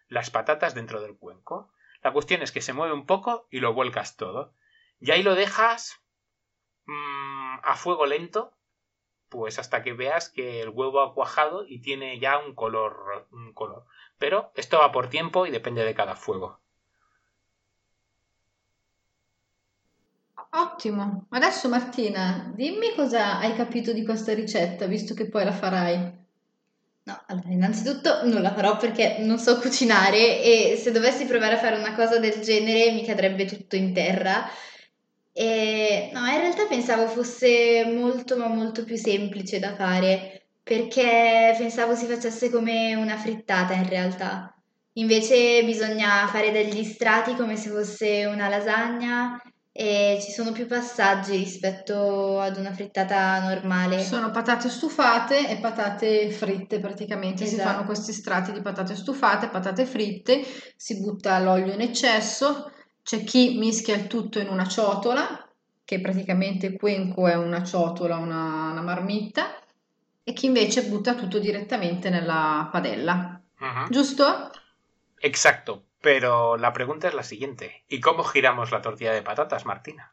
las 0.08 0.30
patatas 0.30 0.76
dentro 0.76 1.02
del 1.02 1.18
cuenco. 1.18 1.74
La 2.04 2.14
cuestión 2.14 2.44
es 2.44 2.52
que 2.52 2.62
se 2.62 2.74
mueve 2.74 2.94
un 2.94 3.08
poco 3.08 3.48
y 3.50 3.60
lo 3.60 3.74
vuelcas 3.74 4.16
todo. 4.16 4.54
Y 5.00 5.10
ahí 5.10 5.24
lo 5.24 5.34
dejas 5.34 6.00
mm, 6.86 7.58
a 7.64 7.76
fuego 7.76 8.06
lento, 8.06 8.55
pues 9.30 9.60
hasta 9.60 9.84
que 9.84 9.94
veas 9.94 10.30
que 10.30 10.62
el 10.62 10.70
huevo 10.70 11.02
ha 11.02 11.14
cuajado 11.14 11.66
y 11.68 11.80
tiene 11.80 12.20
ya 12.20 12.38
un 12.40 12.56
color, 12.56 13.28
un 13.32 13.54
color. 13.54 13.86
Pero 14.18 14.52
esto 14.56 14.80
va 14.80 14.92
por 14.92 15.10
tiempo 15.10 15.46
y 15.46 15.52
depende 15.52 15.84
de 15.84 15.94
cada 15.94 16.16
fuego. 16.16 16.60
Ottimo. 20.52 21.28
Adesso 21.32 21.68
Martina, 21.68 22.52
dimmi 22.56 22.94
cosa 22.96 23.40
hai 23.40 23.56
capito 23.56 23.92
di 23.92 24.06
questa 24.06 24.34
ricetta, 24.34 24.86
visto 24.86 25.14
che 25.14 25.28
poi 25.28 25.44
la 25.44 25.52
farai. 25.52 26.24
No, 27.04 27.22
allora, 27.28 27.50
innanzitutto 27.50 28.26
non 28.26 28.42
la 28.42 28.54
farò 28.54 28.78
perché 28.78 29.18
non 29.20 29.38
so 29.38 29.60
cucinare 29.60 30.42
e 30.42 30.76
se 30.82 30.92
dovessi 30.92 31.26
provare 31.26 31.56
a 31.56 31.58
fare 31.58 31.78
una 31.78 31.94
cosa 31.94 32.20
del 32.20 32.40
genere 32.42 32.92
mi 32.94 33.06
cadrebbe 33.06 33.46
tutto 33.46 33.76
in 33.76 33.94
terra. 33.94 34.50
E 35.38 36.12
no, 36.14 36.26
in 36.28 36.40
realtà 36.40 36.66
pensavo 36.66 37.08
fosse 37.08 37.84
molto 37.94 38.38
ma 38.38 38.48
molto 38.48 38.86
più 38.86 38.96
semplice 38.96 39.60
da 39.60 39.76
fare 39.76 40.48
perché 40.64 41.54
pensavo 41.58 41.94
si 41.94 42.06
facesse 42.06 42.50
come 42.50 42.96
una 42.96 43.18
frittata 43.18 43.74
in 43.74 43.90
realtà. 43.90 44.56
Invece 44.94 45.62
bisogna 45.66 46.26
fare 46.28 46.52
degli 46.52 46.86
strati 46.86 47.36
come 47.36 47.58
se 47.58 47.70
fosse 47.70 48.24
una 48.24 48.48
lasagna 48.48 49.38
e 49.74 50.20
ci 50.24 50.32
sono 50.32 50.54
più 50.54 50.68
passaggi 50.68 51.36
rispetto 51.36 52.40
ad 52.40 52.56
una 52.56 52.72
frittata 52.72 53.42
normale. 53.42 54.00
Sono 54.00 54.32
patate 54.32 54.70
stufate 54.70 55.50
e 55.50 55.58
patate 55.58 56.30
fritte 56.32 56.80
praticamente, 56.80 57.46
si 57.46 57.56
Esatto. 57.56 57.70
fanno 57.70 57.84
questi 57.84 58.14
strati 58.14 58.54
di 58.54 58.62
patate 58.62 58.96
stufate, 58.96 59.50
patate 59.50 59.86
fritte, 59.86 60.46
si 60.78 60.98
butta 61.02 61.38
l'olio 61.40 61.74
in 61.74 61.82
eccesso, 61.82 62.72
c'è 63.06 63.24
chi 63.24 63.58
mischia 63.60 63.96
il 63.96 64.08
tutto 64.08 64.40
in 64.40 64.50
una 64.50 64.68
ciotola, 64.68 65.48
che 65.86 66.02
praticamente 66.02 66.74
cuenco 66.74 67.28
è 67.28 67.36
una 67.36 67.64
ciotola, 67.64 68.18
una, 68.18 68.72
una 68.72 68.82
marmitta, 68.82 69.62
e 70.24 70.34
chi 70.34 70.48
invece 70.48 70.86
butta 70.86 71.14
tutto 71.14 71.38
direttamente 71.38 72.10
nella 72.10 72.68
padella. 72.72 73.40
Ujú. 73.60 73.90
Giusto? 73.92 74.50
Exacto, 75.20 75.84
pero 76.02 76.56
la 76.58 76.72
pregunta 76.72 77.08
es 77.08 77.14
la 77.14 77.22
siguiente. 77.22 77.84
¿Y 77.88 78.00
cómo 78.00 78.24
giramos 78.24 78.72
la 78.72 78.82
tortilla 78.82 79.14
de 79.14 79.22
patatas, 79.22 79.66
Martina? 79.66 80.12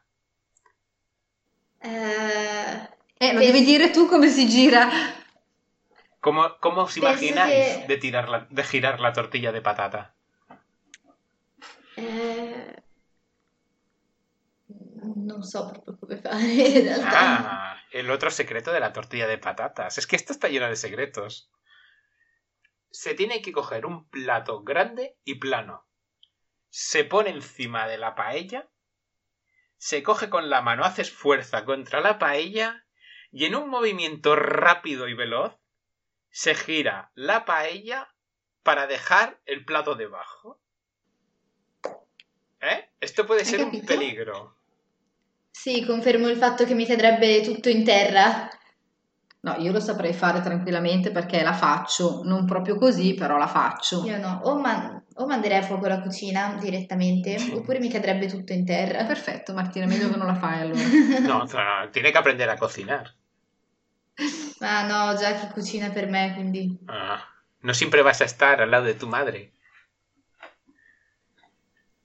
Eh, 1.81 2.87
Eh, 3.19 3.33
lo 3.33 3.39
Penso- 3.39 3.53
devi 3.53 3.65
dire 3.65 3.89
tu 3.89 4.07
come 4.07 4.27
si 4.29 4.47
gira. 4.47 4.89
¿Cómo, 6.19 6.57
cómo 6.59 6.83
os 6.83 6.95
imagináis 6.97 7.77
que- 7.77 7.87
de, 7.87 7.97
tirar 7.97 8.27
la- 8.29 8.47
de 8.49 8.63
girar 8.63 8.99
la 8.99 9.13
tortilla 9.13 9.51
de 9.51 9.61
patata? 9.61 10.13
Non 15.03 15.43
so 15.43 15.69
proprio 15.69 15.97
come 15.97 16.17
fare 16.17 16.43
in 16.43 16.83
realtà. 16.83 17.71
Ah, 17.71 17.81
el 17.91 18.09
otro 18.09 18.29
secreto 18.29 18.71
de 18.71 18.79
la 18.79 18.91
tortilla 18.91 19.27
de 19.27 19.37
patatas. 19.37 19.97
Es 19.97 20.07
que 20.07 20.15
esto 20.15 20.33
está 20.33 20.47
lleno 20.47 20.67
de 20.67 20.75
secretos. 20.75 21.51
Se 22.89 23.13
tiene 23.13 23.41
que 23.41 23.51
coger 23.51 23.85
un 23.85 24.07
plato 24.09 24.63
grande 24.63 25.17
y 25.23 25.35
plano. 25.35 25.85
Se 26.69 27.03
pone 27.03 27.29
encima 27.29 27.87
de 27.87 27.97
la 27.97 28.15
paella. 28.15 28.69
Se 29.77 30.01
coge 30.01 30.29
con 30.29 30.49
la 30.49 30.61
mano, 30.61 30.85
haces 30.85 31.11
fuerza 31.11 31.65
contra 31.65 32.01
la 32.01 32.17
paella 32.17 32.85
y 33.31 33.45
en 33.45 33.55
un 33.55 33.69
movimiento 33.69 34.35
rápido 34.35 35.07
y 35.07 35.13
veloz 35.13 35.57
se 36.29 36.55
gira 36.55 37.11
la 37.15 37.45
paella 37.45 38.13
para 38.63 38.87
dejar 38.87 39.39
el 39.45 39.65
plato 39.65 39.95
debajo. 39.95 40.59
¿Eh? 42.61 42.89
Esto 42.99 43.27
puede 43.27 43.43
ser 43.43 43.63
un 43.63 43.85
peligro. 43.85 44.57
Sì, 45.55 45.85
confermo 45.85 46.27
il 46.27 46.37
fatto 46.37 46.65
che 46.65 46.73
mi 46.73 46.85
cadrebbe 46.85 47.41
tutto 47.41 47.69
in 47.69 47.83
terra. 47.83 48.49
No, 49.41 49.55
io 49.59 49.71
lo 49.71 49.79
saprei 49.79 50.11
fare 50.11 50.41
tranquillamente 50.41 51.11
perché 51.11 51.43
la 51.43 51.53
faccio, 51.53 52.21
non 52.23 52.45
proprio 52.45 52.75
così, 52.75 53.13
però 53.13 53.37
la 53.37 53.47
faccio. 53.47 54.03
Io 54.03 54.17
no, 54.17 54.41
o, 54.45 54.59
man- 54.59 55.03
o 55.15 55.27
manderei 55.27 55.59
a 55.59 55.61
fuoco 55.61 55.87
la 55.87 56.01
cucina 56.01 56.57
direttamente, 56.59 57.37
oppure 57.53 57.79
mi 57.79 57.89
cadrebbe 57.89 58.25
tutto 58.25 58.51
in 58.51 58.65
terra. 58.65 59.03
Perfetto, 59.05 59.53
Martina, 59.53 59.85
meglio 59.85 60.09
che 60.09 60.17
non 60.17 60.27
la 60.27 60.35
fai 60.35 60.61
allora. 60.61 60.81
No, 61.21 61.43
no, 61.45 61.89
tiene 61.91 62.11
que 62.11 62.17
aprender 62.17 62.49
a 62.49 62.57
cocinar. 62.57 63.13
Ma 64.59 64.87
no, 64.87 65.15
già 65.15 65.33
chi 65.33 65.47
cucina 65.53 65.89
per 65.91 66.07
me, 66.07 66.33
quindi... 66.33 66.77
Ah, 66.87 67.21
no 67.59 67.73
siempre 67.73 68.01
vas 68.01 68.21
a 68.21 68.25
estar 68.25 68.59
al 68.59 68.69
lado 68.69 68.85
de 68.85 68.95
tu 68.95 69.07
madre. 69.07 69.51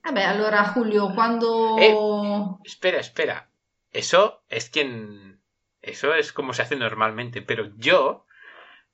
Vabbè, 0.09 0.23
allora 0.23 0.65
Julio, 0.65 1.13
quando... 1.15 1.77
Eh. 1.79 1.95
Espera, 2.65 2.99
espera. 2.99 3.51
Eso 3.93 4.43
es 4.49 4.71
quien... 4.71 5.43
Eso 5.83 6.15
es 6.15 6.33
como 6.33 6.55
se 6.55 6.63
hace 6.63 6.77
normalmente. 6.77 7.43
Pero 7.43 7.71
yo, 7.77 8.25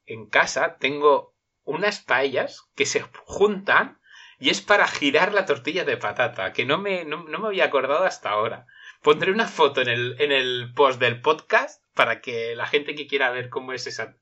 en 0.06 0.28
casa, 0.28 0.76
tengo 0.78 1.36
unas 1.62 2.00
paellas 2.00 2.68
que 2.74 2.84
se 2.84 3.04
juntan 3.26 4.00
y 4.40 4.50
es 4.50 4.60
para 4.60 4.88
girar 4.88 5.32
la 5.32 5.46
tortilla 5.46 5.84
de 5.84 5.96
patata, 5.96 6.52
que 6.52 6.64
no 6.64 6.78
me, 6.78 7.04
no, 7.04 7.22
no 7.28 7.38
me 7.38 7.46
había 7.46 7.66
acordado 7.66 8.02
hasta 8.02 8.30
ahora. 8.30 8.66
Pondré 9.00 9.30
una 9.30 9.46
foto 9.46 9.82
en 9.82 9.88
el, 9.88 10.16
en 10.18 10.32
el 10.32 10.72
post 10.74 10.98
del 10.98 11.20
podcast 11.20 11.80
para 11.94 12.20
que 12.20 12.56
la 12.56 12.66
gente 12.66 12.96
que 12.96 13.06
quiera 13.06 13.30
ver 13.30 13.50
cómo 13.50 13.72
es 13.72 13.86
esa, 13.86 14.16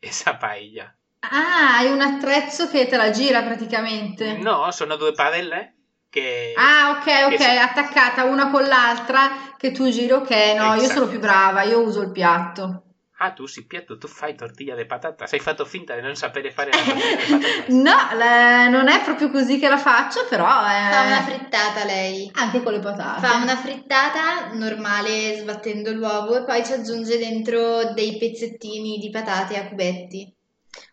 esa 0.00 0.38
paella. 0.38 0.96
Ah, 1.22 1.78
hai 1.78 1.90
un 1.90 2.02
attrezzo 2.02 2.70
che 2.70 2.86
te 2.86 2.96
la 2.96 3.12
gira 3.12 3.44
praticamente. 3.44 4.38
No, 4.38 4.70
sono 4.70 4.96
due 4.96 5.12
padelle 5.12 5.75
che... 6.20 6.54
Ah, 6.56 6.90
ok, 6.98 7.06
ok, 7.26 7.36
che 7.36 7.38
si- 7.38 7.44
attaccata 7.58 8.24
una 8.24 8.50
con 8.50 8.62
l'altra 8.64 9.54
che 9.58 9.70
tu 9.72 9.88
giri, 9.90 10.10
ok, 10.12 10.30
no, 10.56 10.74
io 10.74 10.82
Esatto. 10.82 10.92
sono 11.00 11.06
più 11.08 11.18
brava, 11.18 11.62
io 11.62 11.80
uso 11.80 12.00
il 12.02 12.10
piatto. 12.10 12.82
Ah, 13.18 13.32
tu 13.32 13.46
si 13.46 13.66
piatto, 13.66 13.96
tu 13.96 14.08
fai 14.08 14.34
tortilla 14.34 14.74
de 14.74 14.84
patatas. 14.84 15.32
Hai 15.32 15.40
fatto 15.40 15.64
finta 15.64 15.94
di 15.94 16.02
non 16.02 16.14
sapere 16.16 16.50
fare 16.50 16.70
la 16.70 16.76
tortilla 16.76 17.16
de 17.16 17.26
patatas. 17.26 17.68
No, 17.74 17.96
la- 18.16 18.68
non 18.68 18.88
è 18.88 19.02
proprio 19.02 19.30
così 19.30 19.58
che 19.58 19.68
la 19.68 19.78
faccio, 19.78 20.26
però 20.28 20.44
Fa 20.46 21.02
una 21.06 21.20
è... 21.20 21.22
frittata 21.22 21.84
lei. 21.84 22.30
anche 22.34 22.62
con 22.62 22.72
le 22.72 22.80
patate. 22.80 23.26
Fa 23.26 23.36
una 23.36 23.56
frittata 23.56 24.52
normale 24.52 25.36
sbattendo 25.38 25.92
l'uovo 25.92 26.36
e 26.36 26.44
poi 26.44 26.64
ci 26.64 26.72
aggiunge 26.72 27.16
dentro 27.18 27.92
dei 27.94 28.18
pezzettini 28.18 28.98
di 28.98 29.08
patate 29.10 29.56
a 29.58 29.66
cubetti. 29.68 30.35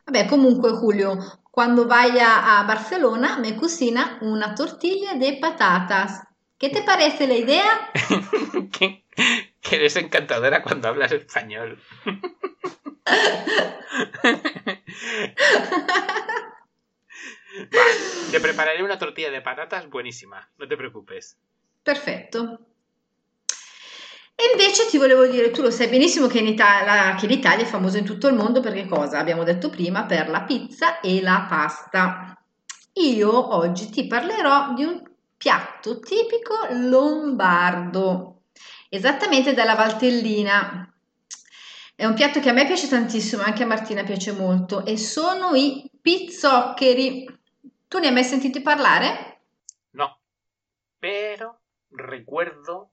Vabbè, 0.05 0.27
comunque 0.27 0.71
Julio, 0.71 1.17
quando 1.49 1.85
vai 1.87 2.19
a, 2.19 2.59
a 2.59 2.63
Barcellona 2.63 3.37
me 3.37 3.55
cucina 3.55 4.17
una 4.21 4.53
tortilla 4.53 5.13
de 5.13 5.37
patatas. 5.39 6.21
¿Qué 6.57 6.69
te 6.69 6.81
parece 6.83 7.27
la 7.27 7.35
idea? 7.35 7.91
que, 8.71 9.05
que 9.61 9.75
eres 9.75 9.95
encantadora 9.95 10.63
cuando 10.63 10.87
hablas 10.87 11.11
español. 11.11 11.79
Va, 17.75 17.83
te 18.31 18.39
prepararé 18.39 18.83
una 18.83 18.97
tortilla 18.97 19.29
de 19.29 19.41
patatas 19.41 19.89
buenísima, 19.89 20.49
no 20.57 20.67
te 20.67 20.75
preocupes. 20.75 21.37
Perfetto. 21.83 22.59
E 24.35 24.43
invece 24.51 24.87
ti 24.87 24.97
volevo 24.97 25.27
dire, 25.27 25.51
tu 25.51 25.61
lo 25.61 25.69
sai 25.69 25.87
benissimo 25.87 26.27
che, 26.27 26.39
in 26.39 26.47
Italia, 26.47 27.15
che 27.15 27.27
l'Italia 27.27 27.63
è 27.63 27.67
famosa 27.67 27.99
in 27.99 28.05
tutto 28.05 28.27
il 28.27 28.33
mondo 28.33 28.61
perché 28.61 28.87
cosa? 28.87 29.19
Abbiamo 29.19 29.43
detto 29.43 29.69
prima 29.69 30.05
per 30.05 30.29
la 30.29 30.41
pizza 30.41 30.99
e 31.01 31.21
la 31.21 31.45
pasta. 31.47 32.37
Io 32.93 33.55
oggi 33.55 33.89
ti 33.89 34.07
parlerò 34.07 34.73
di 34.73 34.83
un 34.83 35.01
piatto 35.37 35.99
tipico 35.99 36.55
lombardo, 36.71 38.43
esattamente 38.89 39.53
dalla 39.53 39.75
Valtellina. 39.75 40.91
È 41.95 42.05
un 42.05 42.13
piatto 42.15 42.39
che 42.39 42.49
a 42.49 42.53
me 42.53 42.65
piace 42.65 42.87
tantissimo, 42.87 43.43
anche 43.43 43.63
a 43.63 43.67
Martina 43.67 44.03
piace 44.03 44.31
molto, 44.31 44.83
e 44.85 44.97
sono 44.97 45.53
i 45.53 45.89
pizzoccheri. 46.01 47.39
Tu 47.87 47.99
ne 47.99 48.07
hai 48.07 48.13
mai 48.13 48.23
sentito 48.23 48.61
parlare? 48.61 49.41
No, 49.91 50.17
pero 50.97 51.59
recuerdo 51.91 52.92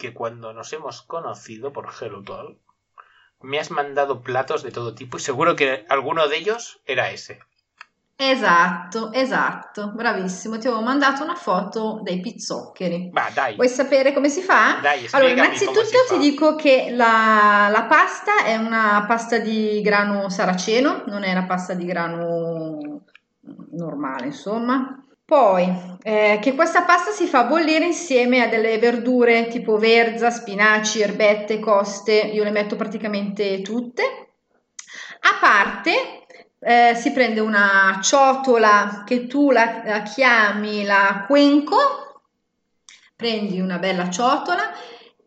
que 0.00 0.14
cuando 0.14 0.52
nos 0.52 0.72
hemos 0.72 1.02
conocido 1.02 1.72
por 1.72 1.88
Hello 2.00 2.22
Talk, 2.24 2.56
me 3.42 3.58
has 3.60 3.70
mandado 3.70 4.22
platos 4.22 4.62
de 4.62 4.70
todo 4.72 4.94
tipo 4.94 5.16
y 5.18 5.20
seguro 5.20 5.54
que 5.54 5.84
alguno 5.88 6.26
de 6.28 6.36
ellos 6.38 6.80
era 6.86 7.10
ese. 7.10 7.38
Esatto, 8.16 9.12
esatto, 9.14 9.92
bravissimo. 9.94 10.58
Ti 10.58 10.66
avevo 10.66 10.82
mandato 10.82 11.22
una 11.22 11.36
foto 11.36 12.00
dei 12.02 12.20
pizzoccheri. 12.20 13.10
Va, 13.16 13.30
dai, 13.34 13.54
Vuoi 13.54 13.68
sapere 13.68 14.12
come 14.12 14.28
si 14.28 14.42
fa? 14.42 14.78
dai, 14.82 15.06
Allora, 15.12 15.32
innanzitutto 15.32 15.80
ti 15.80 15.96
fa. 16.06 16.16
dico 16.18 16.54
che 16.54 16.90
la, 16.90 17.68
la 17.70 17.84
pasta 17.84 18.44
è 18.44 18.56
una 18.56 19.04
pasta 19.06 19.38
di 19.38 19.80
grano 19.80 20.28
saraceno, 20.28 21.04
non 21.06 21.22
è 21.22 21.30
una 21.32 21.46
pasta 21.46 21.72
di 21.72 21.86
grano 21.86 23.04
normale, 23.72 24.26
insomma. 24.26 25.02
Poi, 25.30 25.96
eh, 26.02 26.40
che 26.42 26.56
questa 26.56 26.82
pasta 26.82 27.12
si 27.12 27.26
fa 27.26 27.44
bollire 27.44 27.84
insieme 27.84 28.42
a 28.42 28.48
delle 28.48 28.78
verdure 28.78 29.46
tipo 29.46 29.78
verza, 29.78 30.28
spinaci, 30.28 31.00
erbette, 31.02 31.60
coste, 31.60 32.14
io 32.14 32.42
le 32.42 32.50
metto 32.50 32.74
praticamente 32.74 33.62
tutte. 33.62 34.02
A 35.20 35.38
parte, 35.40 36.26
eh, 36.58 36.94
si 36.96 37.12
prende 37.12 37.38
una 37.38 38.00
ciotola 38.02 39.04
che 39.06 39.28
tu 39.28 39.52
la, 39.52 39.82
la 39.84 40.02
chiami 40.02 40.82
la 40.84 41.24
cuenco, 41.28 41.76
prendi 43.14 43.60
una 43.60 43.78
bella 43.78 44.10
ciotola 44.10 44.72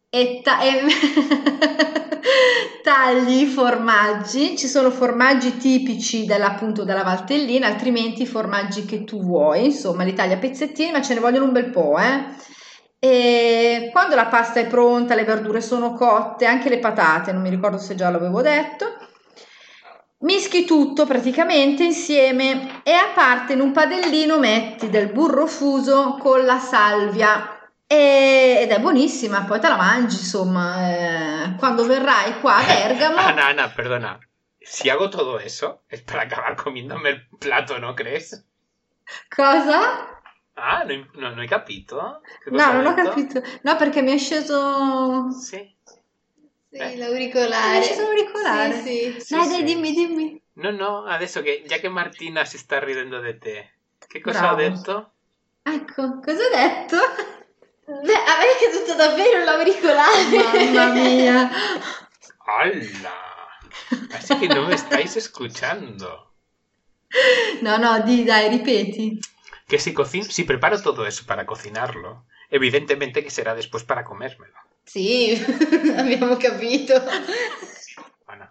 e, 0.10 0.42
ta- 0.44 0.60
e 0.62 0.82
tagli 2.82 3.42
i 3.42 3.46
formaggi. 3.46 4.58
Ci 4.58 4.68
sono 4.68 4.92
formaggi 4.92 5.58
tipici 5.58 6.30
appunto 6.32 6.84
della 6.84 7.04
Valtellina, 7.04 7.68
altrimenti 7.68 8.24
i 8.24 8.28
formaggi 8.28 8.86
che 8.86 9.04
tu 9.04 9.24
vuoi, 9.24 9.66
insomma, 9.66 10.04
li 10.04 10.14
tagli 10.14 10.32
a 10.32 10.38
pezzettini, 10.38 10.92
ma 10.92 11.02
ce 11.02 11.14
ne 11.14 11.20
vogliono 11.20 11.46
un 11.46 11.52
bel 11.52 11.70
po', 11.70 11.98
eh. 11.98 12.52
E 13.00 13.90
quando 13.92 14.16
la 14.16 14.28
pasta 14.28 14.62
è 14.62 14.68
pronta, 14.68 15.14
le 15.14 15.26
verdure 15.26 15.60
sono 15.60 15.94
cotte, 15.94 16.46
anche 16.46 16.70
le 16.70 16.80
patate, 16.80 17.34
non 17.34 17.42
mi 17.42 17.50
ricordo 17.50 17.78
se 17.78 17.96
già 17.96 18.10
l'avevo 18.10 18.42
detto, 18.42 18.86
mischi 20.20 20.64
tutto 20.64 21.06
praticamente 21.06 21.84
insieme 21.84 22.82
e 22.84 22.94
a 22.94 23.12
parte 23.14 23.54
in 23.54 23.60
un 23.60 23.74
padellino 23.74 24.40
metti 24.40 24.90
del 24.90 25.12
burro 25.12 25.48
fuso 25.48 26.16
con 26.18 26.46
la 26.46 26.60
salvia 26.60 27.53
ed 28.64 28.70
è 28.72 28.80
buonissima, 28.80 29.44
poi 29.46 29.60
te 29.60 29.68
la 29.68 29.76
mangi, 29.78 30.18
insomma, 30.18 30.90
eh, 30.90 31.56
quando 31.58 31.86
verrai 31.86 32.40
qua 32.40 32.56
a 32.58 32.64
Bergamo. 32.66 33.18
Ana, 33.18 33.46
Ana, 33.48 33.70
perdona. 33.70 34.20
Si 34.60 34.90
hago 34.90 35.10
todo 35.10 35.40
eso, 35.40 35.84
es 35.90 36.02
para 36.02 36.22
acabar 36.24 36.56
comiéndome 36.56 37.10
el 37.10 37.28
plato, 37.40 37.80
¿no 37.80 37.94
crees? 37.96 38.46
Cosa? 39.30 40.10
Ah, 40.56 40.84
no, 40.86 41.08
no, 41.16 41.36
no 41.36 41.42
hai 41.42 41.48
capito? 41.48 42.22
No, 42.52 42.72
non 42.74 42.86
ho 42.86 42.94
capito. 42.94 43.42
No, 43.64 43.76
perché 43.76 44.02
mi 44.02 44.14
è 44.14 44.18
sceso... 44.18 45.30
Sì. 45.32 45.76
Sì, 46.70 46.78
Eh. 46.80 46.96
l'auricolare. 46.98 47.80
Mi 47.80 47.80
è 47.80 47.82
sceso 47.84 48.02
l'auricolare. 48.04 48.74
Sì, 48.82 49.14
sì. 49.18 49.22
Sì, 49.22 49.36
dai, 49.36 49.44
sì. 49.46 49.50
dai, 49.52 49.64
dimmi, 49.64 49.92
dimmi. 49.94 50.42
No, 50.54 50.72
no, 50.72 51.04
adesso 51.06 51.42
che, 51.42 51.64
già 51.68 51.78
che 51.78 51.90
Martina 51.90 52.46
si 52.46 52.58
sta 52.58 52.80
ridendo 52.80 53.20
di 53.20 53.38
te, 53.38 53.74
che 54.08 54.22
cosa 54.22 54.40
Bravo. 54.40 54.54
ha 54.54 54.58
detto? 54.70 55.12
Ecco, 55.64 56.20
cosa 56.20 56.44
ho 56.44 56.50
detto? 56.50 56.98
Beh, 58.02 58.14
a 58.14 58.38
me 58.40 58.46
è 58.52 58.58
caduto 58.60 58.96
davvero 58.96 59.44
l'auricolare. 59.44 60.72
Mamma 60.74 60.86
mia. 60.94 61.52
¡Hala! 62.46 63.34
Así 64.14 64.36
que 64.40 64.48
no 64.48 64.68
me 64.68 64.76
estáis 64.76 65.16
escuchando. 65.16 66.34
No, 67.62 67.78
no, 67.78 68.00
di, 68.02 68.24
dai, 68.24 68.50
ripeti. 68.50 69.20
Que 69.68 69.80
si, 69.80 69.94
cocino, 69.94 70.26
si 70.26 70.44
preparo 70.44 70.82
todo 70.82 71.06
eso 71.06 71.26
para 71.26 71.46
cocinarlo, 71.46 72.26
evidentemente 72.50 73.24
que 73.24 73.32
será 73.32 73.56
después 73.56 73.84
para 73.84 74.04
comérmelo. 74.04 74.58
Sì, 74.86 75.42
abbiamo 75.98 76.38
capito. 76.38 76.94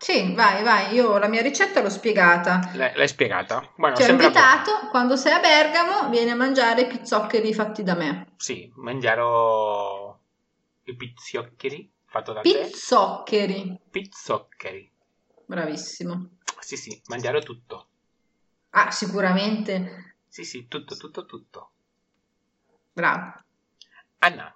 Sì, 0.03 0.35
vai, 0.35 0.65
vai, 0.65 0.93
io 0.95 1.17
la 1.17 1.29
mia 1.29 1.43
ricetta 1.43 1.81
l'ho 1.81 1.89
spiegata. 1.89 2.73
l'hai 2.75 2.93
l'hai 2.97 3.07
spiegata? 3.07 3.71
Bueno, 3.77 3.95
Ti 3.95 4.03
ho 4.03 4.07
sembra 4.07 4.27
invitato, 4.27 4.89
quando 4.91 5.17
sei 5.17 5.33
a 5.33 5.39
Bergamo, 5.39 6.09
vieni 6.09 6.31
a 6.31 6.35
mangiare 6.35 6.81
i 6.81 6.87
pizzoccheri 6.89 7.55
fatti 7.55 7.85
da 7.85 7.95
me. 7.95 8.11
buono. 8.13 8.27
Sì, 8.37 8.73
mangiarò 8.75 10.19
i 10.87 10.97
pizzoccheri 10.97 11.89
fatto 12.07 12.33
da 12.33 12.41
te. 12.41 12.49
Pizzoccheri. 12.51 13.79
Pizzoccheri. 13.89 14.91
Bravissimo. 15.47 16.31
Sì, 16.59 16.77
sì, 16.77 17.01
mangiarò 17.07 17.39
tutto. 17.39 17.87
Ah, 18.71 18.91
sicuramente. 18.91 20.17
Sì, 20.27 20.43
sì, 20.43 20.67
tutto, 20.67 20.97
tutto, 20.97 21.25
tutto. 21.27 21.71
Bravo. 22.93 23.41
Anna, 24.19 24.53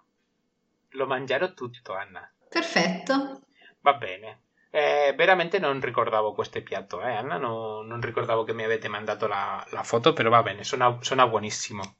lo 0.88 1.06
mangerò 1.06 1.52
tutto, 1.54 1.94
Anna. 1.94 2.28
Perfetto. 2.48 3.42
Va 3.82 3.94
bene. 3.94 4.40
Eh, 4.70 5.14
veramente 5.16 5.58
non 5.58 5.80
ricordavo 5.80 6.34
questo 6.34 6.62
piatto, 6.62 7.00
eh, 7.02 7.14
Anna, 7.22 7.38
no- 7.38 7.82
non 7.82 8.00
ricordavo 8.00 8.44
che 8.44 8.52
mi 8.52 8.64
avete 8.64 8.88
mandato 8.88 9.26
la, 9.26 9.64
la 9.70 9.82
foto, 9.84 10.12
pero 10.12 10.30
va 10.30 10.42
bene, 10.42 10.64
suena, 10.64 10.98
suena 11.02 11.24
buenísimo. 11.24 11.98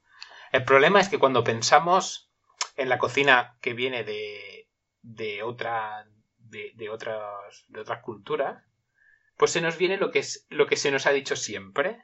El 0.51 0.63
problema 0.63 0.99
es 0.99 1.09
que 1.09 1.17
cuando 1.19 1.43
pensamos 1.43 2.31
en 2.75 2.89
la 2.89 2.97
cocina 2.99 3.57
que 3.61 3.73
viene 3.73 4.03
de, 4.03 4.67
de 5.01 5.43
otra 5.43 6.05
de, 6.37 6.71
de 6.75 6.89
otras 6.89 7.65
de 7.67 7.79
otras 7.81 8.01
culturas, 8.01 8.63
pues 9.37 9.51
se 9.51 9.61
nos 9.61 9.77
viene 9.77 9.97
lo 9.97 10.11
que 10.11 10.19
es 10.19 10.45
lo 10.49 10.67
que 10.67 10.77
se 10.77 10.91
nos 10.91 11.05
ha 11.07 11.11
dicho 11.11 11.35
siempre. 11.35 12.03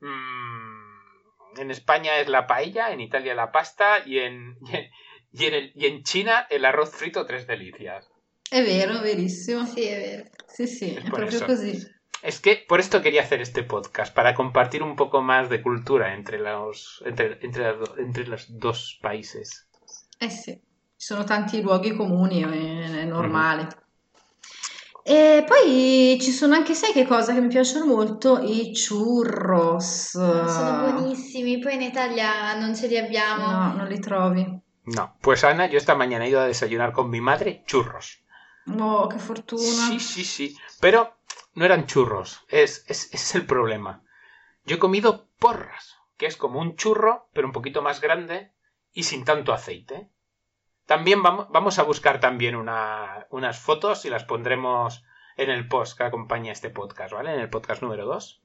Mm, 0.00 1.58
en 1.60 1.70
España 1.70 2.18
es 2.18 2.28
la 2.28 2.46
paella, 2.46 2.92
en 2.92 3.00
Italia 3.00 3.34
la 3.34 3.50
pasta 3.52 4.02
y 4.04 4.18
en, 4.18 4.58
y 4.60 4.76
en, 4.76 4.90
y 5.32 5.44
en 5.46 5.54
el- 5.54 5.72
y 5.74 5.86
en 5.86 6.02
China 6.02 6.46
el 6.50 6.64
arroz 6.66 6.90
frito 6.94 7.24
tres 7.24 7.46
delicias. 7.46 8.11
È 8.52 8.62
vero, 8.62 9.00
verissimo. 9.00 9.64
Sì, 9.64 9.80
è 9.80 9.98
vero. 9.98 10.24
Sì, 10.46 10.66
sì, 10.66 10.92
è 10.92 11.00
Por 11.04 11.20
proprio 11.20 11.38
eso. 11.38 11.46
così. 11.46 11.90
Es 12.22 12.38
que 12.38 12.64
por 12.68 12.80
esto 12.80 13.00
quería 13.00 13.22
hacer 13.22 13.40
este 13.40 13.62
podcast, 13.62 14.12
para 14.14 14.34
compartir 14.34 14.82
un 14.82 14.94
poco 14.94 15.22
más 15.22 15.48
de 15.48 15.62
cultura 15.62 16.12
entre 16.12 16.38
los, 16.38 17.02
entre, 17.06 17.38
entre, 17.40 17.74
entre 17.96 18.26
los 18.26 18.44
dos 18.58 18.98
países. 19.00 19.66
Eh 20.18 20.28
sì, 20.28 20.52
ci 20.52 21.06
sono 21.06 21.24
tanti 21.24 21.62
luoghi 21.62 21.94
comuni, 21.96 22.42
è, 22.42 23.00
è 23.00 23.04
normale. 23.04 23.68
E 25.02 25.44
poi 25.46 26.18
ci 26.20 26.30
sono 26.30 26.54
anche, 26.54 26.74
sai 26.74 26.92
che 26.92 27.06
cosa 27.06 27.32
che 27.32 27.40
mi 27.40 27.48
piacciono 27.48 27.86
molto? 27.86 28.38
I 28.38 28.72
churros. 28.72 30.10
Sono 30.10 30.90
buonissimi, 30.90 31.58
poi 31.58 31.74
in 31.74 31.82
Italia 31.82 32.54
non 32.58 32.76
ce 32.76 32.86
li 32.86 32.98
abbiamo. 32.98 33.50
No, 33.50 33.72
non 33.76 33.88
li 33.88 33.98
trovi. 33.98 34.60
No, 34.84 35.16
pues 35.20 35.42
Ana, 35.42 35.66
yo 35.70 35.78
esta 35.78 35.94
mañana 35.94 36.26
he 36.26 36.28
ido 36.28 36.40
a 36.40 36.46
desayunar 36.46 36.92
con 36.92 37.08
mi 37.08 37.20
madre 37.20 37.62
churros. 37.66 38.20
Oh, 38.66 39.08
che 39.08 39.18
fortuna. 39.18 39.62
Sí, 39.88 39.98
sí, 40.00 40.24
sí. 40.24 40.56
Pero 40.80 41.16
no 41.54 41.64
eran 41.64 41.86
churros, 41.86 42.44
es, 42.48 42.84
es, 42.88 43.12
es 43.12 43.34
el 43.34 43.44
problema. 43.46 44.02
Yo 44.64 44.76
he 44.76 44.78
comido 44.78 45.28
porras, 45.38 45.96
que 46.16 46.26
es 46.26 46.36
como 46.36 46.60
un 46.60 46.76
churro, 46.76 47.28
pero 47.32 47.46
un 47.46 47.52
poquito 47.52 47.82
más 47.82 48.00
grande 48.00 48.52
y 48.92 49.02
sin 49.02 49.24
tanto 49.24 49.52
aceite. 49.52 50.08
También 50.86 51.22
vamos, 51.22 51.46
vamos 51.50 51.78
a 51.78 51.82
buscar 51.84 52.20
también 52.20 52.54
una- 52.56 53.26
unas 53.30 53.58
fotos 53.58 54.04
y 54.04 54.10
las 54.10 54.24
pondremos 54.24 55.04
en 55.36 55.50
el 55.50 55.66
post 55.66 55.96
que 55.96 56.04
acompaña 56.04 56.52
este 56.52 56.70
podcast, 56.70 57.12
¿vale? 57.12 57.34
En 57.34 57.40
el 57.40 57.48
podcast 57.50 57.82
número 57.82 58.04
2. 58.06 58.40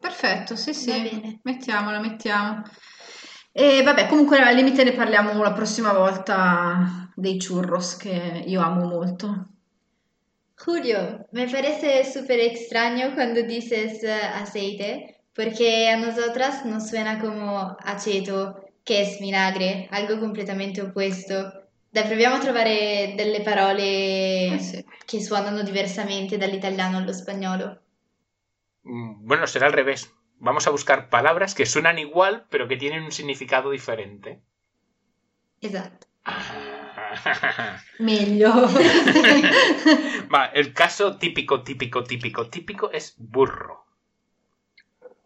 Perfetto, 0.00 0.56
sì, 0.56 0.72
sì. 0.72 1.38
Mettiamola, 1.44 2.00
mettiamo. 2.00 2.62
E 3.52 3.82
vabbè, 3.82 4.06
comunque 4.08 4.38
al 4.40 4.54
limite 4.54 4.82
ne 4.84 4.92
parliamo 4.92 5.42
la 5.42 5.52
prossima 5.52 5.92
volta 5.92 7.10
dei 7.14 7.36
churros 7.38 7.96
che 7.96 8.44
io 8.46 8.60
amo 8.62 8.86
molto. 8.86 9.46
Julio, 10.64 11.26
me 11.32 11.46
parece 11.48 12.04
súper 12.04 12.38
extraño 12.40 13.14
cuando 13.14 13.42
dices 13.42 14.02
eh, 14.04 14.12
aceite, 14.12 14.90
porque 15.34 15.88
a 15.88 15.96
nosotras 15.96 16.64
nos 16.66 16.88
suena 16.88 17.18
como 17.18 17.76
aceto, 17.94 18.36
che 18.84 19.02
es 19.02 19.18
vinagre, 19.20 19.88
algo 19.90 20.20
completamente 20.20 20.82
opposto. 20.82 21.36
Dai, 21.94 22.06
proviamo 22.06 22.36
a 22.36 22.40
trovare 22.46 23.14
delle 23.16 23.40
parole 23.42 24.54
Eh 24.54 24.58
sì. 24.60 24.84
che 25.06 25.20
suonano 25.20 25.62
diversamente 25.62 26.36
dall'italiano 26.36 26.98
allo 26.98 27.12
spagnolo. 27.12 27.68
Mm, 28.84 29.26
Bueno, 29.28 29.46
será 29.46 29.66
al 29.68 29.72
revés. 29.72 30.00
Vamos 30.38 30.66
a 30.66 30.70
buscar 30.70 31.08
palabras 31.08 31.54
que 31.54 31.64
suenan 31.66 31.98
igual, 31.98 32.46
pero 32.50 32.68
que 32.68 32.76
tienen 32.76 33.02
un 33.04 33.12
significado 33.12 33.70
diferente. 33.70 34.42
Esatto. 35.68 36.06
Meglio. 37.98 38.52
Va, 40.30 40.46
el 40.52 40.72
caso 40.72 41.16
típico, 41.16 41.62
típico, 41.62 42.02
típico, 42.02 42.48
típico 42.48 42.90
es 42.90 43.14
burro. 43.16 43.84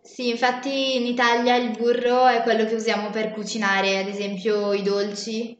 Sì, 0.02 0.28
infatti 0.28 0.96
in 0.96 1.06
Italia 1.06 1.56
il 1.56 1.70
burro 1.76 2.26
è 2.26 2.42
quello 2.42 2.66
che 2.66 2.74
usiamo 2.74 3.10
per 3.10 3.32
cucinare, 3.32 3.98
ad 3.98 4.08
esempio 4.08 4.72
i 4.72 4.82
dolci, 4.82 5.56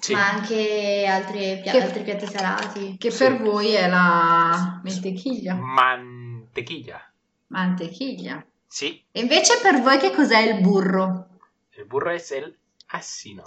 Sí. 0.00 0.12
ma 0.14 0.28
anche 0.30 1.06
altre 1.08 1.58
pia- 1.60 1.72
Che- 1.72 1.82
altri 1.82 2.02
piatti 2.04 2.26
salati. 2.26 2.96
che 2.98 3.10
Sì. 3.10 3.18
per 3.18 3.42
voi 3.42 3.72
è 3.74 3.88
la 3.88 4.80
mantequilla. 4.82 5.54
Mantequilla. 5.54 7.12
Mantequilla. 7.48 8.44
Sí, 8.66 9.02
E 9.12 9.20
invece 9.20 9.58
per 9.60 9.80
voi 9.80 9.98
che 9.98 10.10
cos'è 10.12 10.38
il 10.40 10.60
burro? 10.60 11.26
el 11.72 11.84
burro 11.86 12.10
es 12.10 12.30
el 12.32 12.56
asino. 12.88 13.42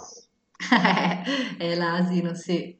è 1.58 1.74
l'asino, 1.74 2.34
sì. 2.34 2.78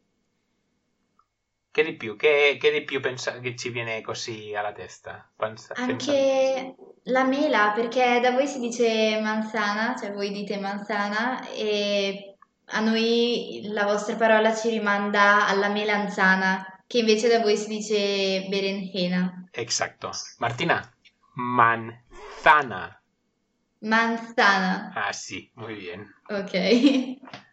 Che 1.70 1.82
di 1.84 1.96
più? 1.96 2.16
Che, 2.16 2.58
che 2.60 2.70
di 2.70 2.82
più 2.84 3.00
pensa 3.00 3.40
che 3.40 3.56
ci 3.56 3.70
viene 3.70 4.02
così 4.02 4.54
alla 4.54 4.72
testa? 4.72 5.30
Pensa- 5.34 5.72
pensando. 5.74 6.20
Anche 6.20 6.74
la 7.04 7.24
mela, 7.24 7.72
perché 7.74 8.20
da 8.20 8.32
voi 8.32 8.46
si 8.46 8.60
dice 8.60 9.18
manzana, 9.22 9.96
cioè 9.98 10.12
voi 10.12 10.30
dite 10.32 10.58
manzana, 10.58 11.48
e 11.50 12.36
a 12.66 12.80
noi 12.80 13.62
la 13.72 13.84
vostra 13.84 14.16
parola 14.16 14.54
ci 14.54 14.68
rimanda 14.68 15.46
alla 15.48 15.68
melanzana, 15.70 16.82
che 16.86 16.98
invece 16.98 17.28
da 17.28 17.40
voi 17.40 17.56
si 17.56 17.68
dice 17.68 18.46
berenjena. 18.50 19.46
Exacto. 19.50 20.10
Martina, 20.38 20.86
manzana. 21.36 23.02
Manzana, 23.80 24.92
Ah, 24.94 25.12
sí, 25.12 25.50
muy 25.54 25.74
bien. 25.74 26.06
ok. 26.28 27.20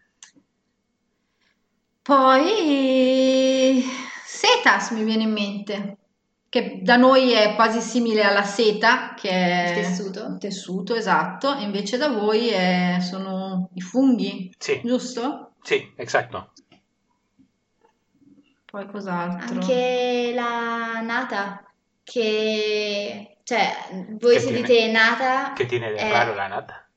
Poi 2.10 3.84
setas 4.26 4.90
mi 4.92 5.04
viene 5.04 5.22
in 5.22 5.32
mente, 5.32 5.98
che 6.50 6.80
da 6.82 6.96
noi 6.96 7.34
è 7.34 7.54
quasi 7.54 7.82
simile 7.82 8.24
alla 8.24 8.42
seta, 8.42 9.14
che 9.14 9.30
è 9.30 9.68
Il 9.78 9.86
tessuto. 9.86 10.26
il 10.26 10.38
tessuto, 10.40 10.96
esatto, 10.96 11.56
e 11.56 11.62
invece 11.62 11.98
da 11.98 12.08
voi 12.08 12.48
è- 12.50 12.98
sono 13.00 13.70
i 13.76 13.82
funghi, 13.82 14.52
Sí, 14.58 14.82
giusto? 14.84 15.52
sí, 15.62 15.94
exacto. 15.98 16.52
Poi 18.66 18.88
cos'altro? 18.88 19.60
Anche 19.60 20.32
la 20.34 21.02
nata, 21.02 21.64
che... 22.04 23.38
cioè, 23.44 23.72
voi 24.20 24.34
Che 24.34 24.40
se 24.40 24.48
tiene? 24.48 24.62
dite 24.64 24.92
nata... 24.92 25.54
¿Qué 25.54 25.68
tiene 25.68 25.92
de 25.92 26.00
Eh. 26.00 26.12
raro 26.12 26.34
la 26.34 26.48
nata? 26.48 26.89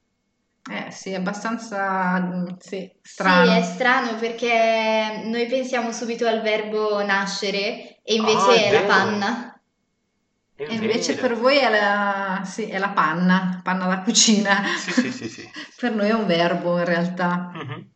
Eh 0.70 0.90
sì, 0.92 1.10
è 1.10 1.14
abbastanza 1.14 2.20
mm, 2.20 2.46
sì, 2.58 2.90
strano. 3.02 3.50
Sì, 3.52 3.58
è 3.58 3.62
strano 3.62 4.16
perché 4.18 5.22
noi 5.24 5.46
pensiamo 5.46 5.92
subito 5.92 6.26
al 6.26 6.40
verbo 6.40 7.02
nascere 7.04 8.00
e 8.02 8.14
invece 8.14 8.38
Ah, 8.38 8.54
è 8.54 8.68
è 8.68 8.72
la 8.72 8.80
vero. 8.80 8.86
panna. 8.86 9.60
È 10.54 10.62
E 10.64 10.74
invece 10.74 11.14
vero. 11.14 11.26
per 11.28 11.36
voi 11.40 11.58
è 11.58 11.68
la, 11.68 12.42
sì, 12.44 12.64
è 12.68 12.78
la 12.78 12.90
panna, 12.90 13.60
panna 13.62 13.86
da 13.86 14.02
cucina. 14.02 14.62
Sì, 14.76 14.92
sì, 14.92 15.10
sì, 15.10 15.28
sì. 15.28 15.50
Per 15.80 15.92
noi 15.94 16.08
è 16.08 16.12
un 16.14 16.26
verbo 16.26 16.78
in 16.78 16.84
realtà. 16.84 17.50
Mhm. 17.54 17.90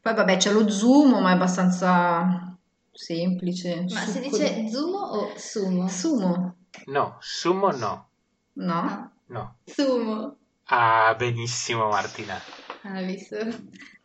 Poi 0.00 0.14
vabbè 0.14 0.36
c'è 0.36 0.52
lo 0.52 0.68
zumo, 0.68 1.20
ma 1.20 1.30
è 1.30 1.32
abbastanza 1.34 2.56
semplice. 2.92 3.84
Ma 3.90 4.00
si 4.00 4.20
Succo 4.20 4.20
dice 4.20 4.54
di- 4.54 4.70
zumo 4.70 4.98
o 4.98 5.32
sumo? 5.36 5.88
Sumo, 5.88 6.56
No, 6.86 7.18
sumo 7.20 7.70
no. 7.72 7.92
no? 8.54 8.70
No, 8.70 9.10
No. 9.28 9.54
sumo. 9.66 10.36
Ah, 10.76 11.14
benissimo 11.16 11.88
Martina. 11.88 12.40
Ah, 12.82 13.00
visto? 13.02 13.36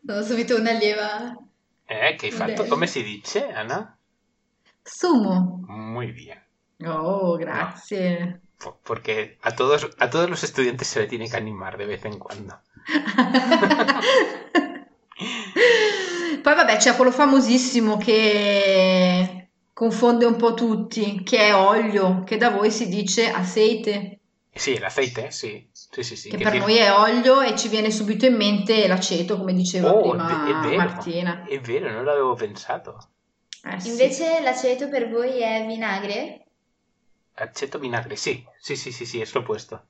Sono 0.06 0.22
subito 0.22 0.56
un'allieva. 0.56 1.36
Eh, 1.84 2.14
che 2.16 2.26
hai 2.26 2.32
fatto? 2.32 2.50
Modello. 2.50 2.68
Come 2.68 2.86
si 2.86 3.02
dice, 3.02 3.50
Ana? 3.52 3.98
Sumo. 4.80 5.64
Muy 5.66 6.12
bien. 6.12 6.40
Oh, 6.86 7.34
grazie. 7.36 8.42
Po- 8.56 8.78
Porque 8.84 9.36
a 9.40 9.50
todos, 9.52 9.88
a 9.98 10.08
todos 10.08 10.28
los 10.28 10.44
estudiantes 10.44 10.86
se 10.86 11.00
le 11.00 11.06
tiene 11.08 11.28
que 11.28 11.36
animar 11.36 11.76
de 11.76 11.86
vez 11.86 12.04
en 12.04 12.18
cuando. 12.18 12.60
Poi 16.42 16.54
vabbè 16.54 16.76
c'è 16.76 16.94
quello 16.94 17.10
famosissimo 17.10 17.96
che 17.98 19.48
confonde 19.72 20.24
un 20.24 20.36
po' 20.36 20.54
tutti, 20.54 21.22
che 21.24 21.48
è 21.48 21.54
olio, 21.54 22.22
che 22.24 22.36
da 22.36 22.50
voi 22.50 22.70
si 22.70 22.88
dice 22.88 23.28
aceite, 23.28 24.19
Sí, 24.60 24.74
el 24.74 24.84
aceite, 24.84 25.32
sí. 25.32 25.70
Sí, 25.72 26.04
sí, 26.04 26.16
sí. 26.18 26.28
che 26.28 26.36
que 26.36 26.44
per 26.44 26.58
noi 26.58 26.76
è 26.76 26.92
olio 26.92 27.40
e 27.40 27.56
ci 27.56 27.68
viene 27.68 27.90
subito 27.90 28.26
in 28.26 28.34
mente 28.34 28.86
l'aceto, 28.86 29.38
come 29.38 29.54
diceva 29.54 29.90
Oh, 29.90 30.10
prima 30.10 30.46
è 30.46 30.68
vero. 30.68 30.76
Martina. 30.76 31.44
È 31.46 31.58
vero, 31.60 31.90
non 31.90 32.04
l'avevo 32.04 32.34
pensato. 32.34 33.08
Eh, 33.64 33.80
sì. 33.80 33.88
Invece 33.88 34.42
l'aceto 34.42 34.90
per 34.90 35.08
voi 35.08 35.40
è 35.40 35.64
vinagre? 35.66 36.44
Aceto 37.36 37.78
vinagre, 37.78 38.16
sí. 38.16 38.44
Sí, 38.58 38.76
sí, 38.76 38.92
sí, 38.92 39.06
sí, 39.06 39.22
es 39.22 39.32
lo 39.32 39.40
opuesto. 39.40 39.82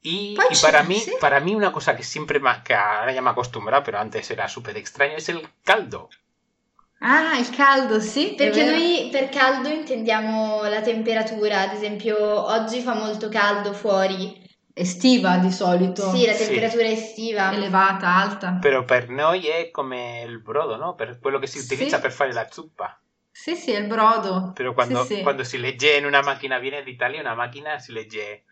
Y, 0.00 0.38
y 0.50 0.56
para 0.62 0.84
mí, 0.84 1.00
sí. 1.00 1.12
para 1.20 1.40
mí 1.40 1.56
una 1.56 1.72
cosa 1.72 1.96
que 1.96 2.04
siempre 2.04 2.38
me, 2.38 2.62
que 2.62 2.74
ahora 2.74 3.12
ya 3.12 3.22
me 3.22 3.30
he 3.30 3.32
acostumbrado, 3.32 3.82
pero 3.82 3.98
antes 3.98 4.30
era 4.30 4.48
súper 4.48 4.76
extraño, 4.76 5.16
es 5.16 5.28
el 5.28 5.48
caldo. 5.64 6.08
Ah, 7.02 7.38
il 7.38 7.48
caldo, 7.48 7.98
sì, 7.98 8.34
Perché 8.36 8.62
noi 8.64 9.08
per 9.10 9.30
caldo 9.30 9.68
intendiamo 9.68 10.64
la 10.64 10.82
temperatura, 10.82 11.60
ad 11.62 11.72
esempio 11.72 12.18
oggi 12.20 12.80
fa 12.80 12.92
molto 12.94 13.28
caldo 13.30 13.72
fuori. 13.72 14.38
Estiva 14.72 15.36
di 15.38 15.50
solito, 15.50 16.10
Sì, 16.10 16.26
la 16.26 16.32
Sì. 16.32 16.44
temperatura 16.46 16.86
estiva. 16.88 17.52
elevata, 17.52 18.06
alta. 18.14 18.58
Pero 18.60 18.84
per 18.84 19.08
noi 19.08 19.46
è 19.46 19.70
come 19.70 20.22
il 20.26 20.40
brodo, 20.42 20.76
no? 20.76 20.94
Per 20.94 21.18
quello 21.20 21.38
che 21.38 21.46
si 21.46 21.58
Sì. 21.58 21.64
utilizza 21.74 22.00
per 22.00 22.12
fare 22.12 22.32
la 22.32 22.46
zuppa. 22.50 23.00
Sì, 23.30 23.56
sì, 23.56 23.72
è 23.72 23.78
il 23.78 23.86
brodo. 23.86 24.52
Pero 24.54 24.74
cuando, 24.74 25.02
Sì, 25.04 25.16
sì. 25.16 25.22
cuando 25.22 25.42
si 25.42 25.58
legge 25.58 25.96
in 25.96 26.04
una 26.04 26.22
macchina, 26.22 26.58
viene 26.58 26.82
d'Italia, 26.82 27.20
una 27.20 27.34
macchina 27.34 27.78
si 27.78 27.92
legge 27.92 28.44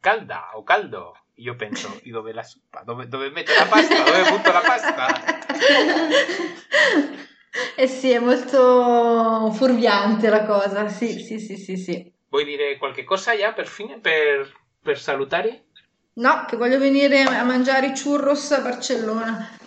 calda 0.00 0.50
o 0.54 0.62
caldo. 0.62 1.14
Io 1.36 1.54
penso, 1.56 2.00
e 2.02 2.10
dove 2.10 2.32
la 2.32 2.42
zuppa? 2.42 2.82
Dove, 2.84 3.06
dove 3.08 3.30
metto 3.30 3.52
la 3.54 3.66
pasta? 3.66 4.02
Dove 4.04 4.24
butto 4.30 4.50
la 4.52 4.60
pasta? 4.60 5.20
Eh 7.76 7.86
sì, 7.86 8.10
è 8.10 8.18
molto 8.18 9.50
fuorviante 9.52 10.28
la 10.30 10.44
cosa. 10.44 10.88
Sì, 10.88 11.20
sì, 11.20 11.38
sì, 11.38 11.56
sì, 11.56 11.76
sì. 11.76 12.12
Vuoi 12.28 12.44
dire 12.44 12.78
qualche 12.78 13.04
cosa 13.04 13.34
ya 13.34 13.52
per 13.52 13.66
fine, 13.66 13.98
per, 13.98 14.50
per 14.82 14.98
salutare? 14.98 15.66
No, 16.14 16.44
che 16.46 16.56
voglio 16.56 16.78
venire 16.78 17.22
a 17.22 17.42
mangiare 17.44 17.88
i 17.88 17.92
churros 17.92 18.52
a 18.52 18.60
Barcellona. 18.60 19.58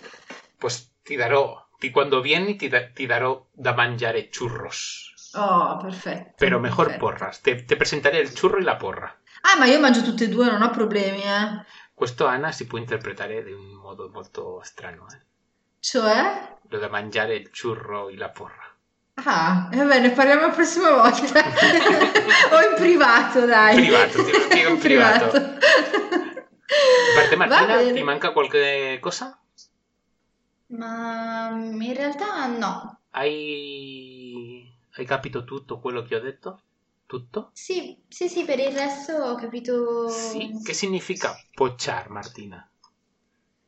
Pues 0.58 0.94
ti 1.02 1.14
darò, 1.16 1.68
ti, 1.78 1.90
quando 1.90 2.20
vieni 2.20 2.56
ti, 2.56 2.68
da- 2.68 2.88
ti 2.88 3.06
darò 3.06 3.46
da 3.52 3.72
mangiare 3.74 4.28
churros. 4.28 5.32
Oh, 5.34 5.76
perfetto. 5.76 6.32
Pero 6.36 6.58
mejor 6.58 6.86
perfetto. 6.86 7.04
porras. 7.06 7.40
Te, 7.40 7.64
te 7.64 7.76
presentaré 7.76 8.18
il 8.18 8.32
churro 8.38 8.58
e 8.58 8.62
la 8.62 8.76
porra. 8.76 9.16
Ah, 9.42 9.58
ma 9.58 9.66
io 9.66 9.78
mangio 9.78 10.02
tutte 10.02 10.24
e 10.24 10.28
due, 10.28 10.46
non 10.46 10.62
ho 10.62 10.70
problemi, 10.70 11.22
eh. 11.22 11.64
Questo 11.94 12.26
Anna 12.26 12.52
si 12.52 12.66
può 12.66 12.78
interpretare 12.78 13.44
di 13.44 13.52
un 13.52 13.74
modo 13.74 14.08
molto 14.12 14.60
strano, 14.62 15.06
eh? 15.12 15.25
Cioè? 15.86 16.56
Lo 16.68 16.78
da 16.80 16.88
mangiare 16.88 17.36
il 17.36 17.48
churro 17.56 18.08
e 18.08 18.16
la 18.16 18.28
porra. 18.28 18.74
Ah, 19.22 19.68
e 19.72 19.76
vabbè, 19.76 20.00
ne 20.00 20.10
parliamo 20.10 20.48
la 20.48 20.52
prossima 20.52 20.90
volta. 20.90 21.44
o 22.50 22.60
in 22.60 22.74
privato, 22.74 23.46
dai. 23.46 23.76
In 23.76 23.82
privato, 23.84 24.24
te 24.24 24.32
lo 24.32 24.40
spiego 24.40 24.70
in 24.70 24.78
privato. 24.80 25.30
Per 25.30 27.28
te 27.28 27.36
Va 27.36 27.46
Martina 27.46 27.76
bene. 27.76 27.92
ti 27.92 28.02
manca 28.02 28.32
qualche 28.32 28.98
cosa? 29.00 29.38
Ma 30.70 31.50
in 31.50 31.94
realtà 31.94 32.46
no. 32.48 33.02
Hai... 33.10 34.68
Hai 34.90 35.04
capito 35.04 35.44
tutto 35.44 35.78
quello 35.78 36.02
che 36.02 36.16
ho 36.16 36.20
detto? 36.20 36.62
Tutto? 37.06 37.50
Sì, 37.52 37.96
sì, 38.08 38.28
sì, 38.28 38.44
per 38.44 38.58
il 38.58 38.72
resto 38.76 39.12
ho 39.12 39.36
capito. 39.36 40.08
Sì. 40.08 40.60
Che 40.64 40.72
significa 40.72 41.32
pocciar, 41.54 42.08
Martina? 42.10 42.68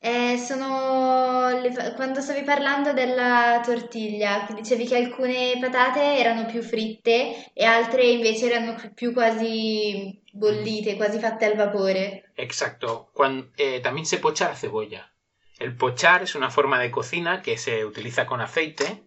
Eh, 0.01 0.39
sono 0.39 1.61
le- 1.61 1.93
quando 1.97 2.21
stavi 2.21 2.43
parlando 2.43 2.93
della 2.93 3.61
tortiglia, 3.65 4.45
che 4.47 4.55
dicevi 4.55 4.87
che 4.87 4.97
alcune 4.97 5.59
patate 5.61 6.19
erano 6.19 6.47
più 6.47 6.63
fritte 6.63 7.51
e 7.53 7.65
altre 7.65 8.05
invece 8.07 8.47
erano 8.49 8.77
più 8.95 9.13
quasi 9.13 10.21
bollite, 10.31 10.95
quasi 10.97 11.19
fatte 11.19 11.47
al 11.47 11.57
vapore. 11.57 12.31
Exacto. 12.37 13.11
Cuan- 13.13 13.51
eh, 13.57 13.81
también 13.81 14.07
se 14.07 14.19
pocha 14.19 14.47
la 14.49 14.55
cebolla. 14.55 15.11
El 15.59 15.75
pochar 15.75 16.23
es 16.23 16.37
una 16.37 16.51
forma 16.51 16.79
de 16.79 16.93
cocina 16.93 17.43
que 17.43 17.59
se 17.59 17.85
utiliza 17.85 18.25
con 18.27 18.41
aceite 18.41 19.03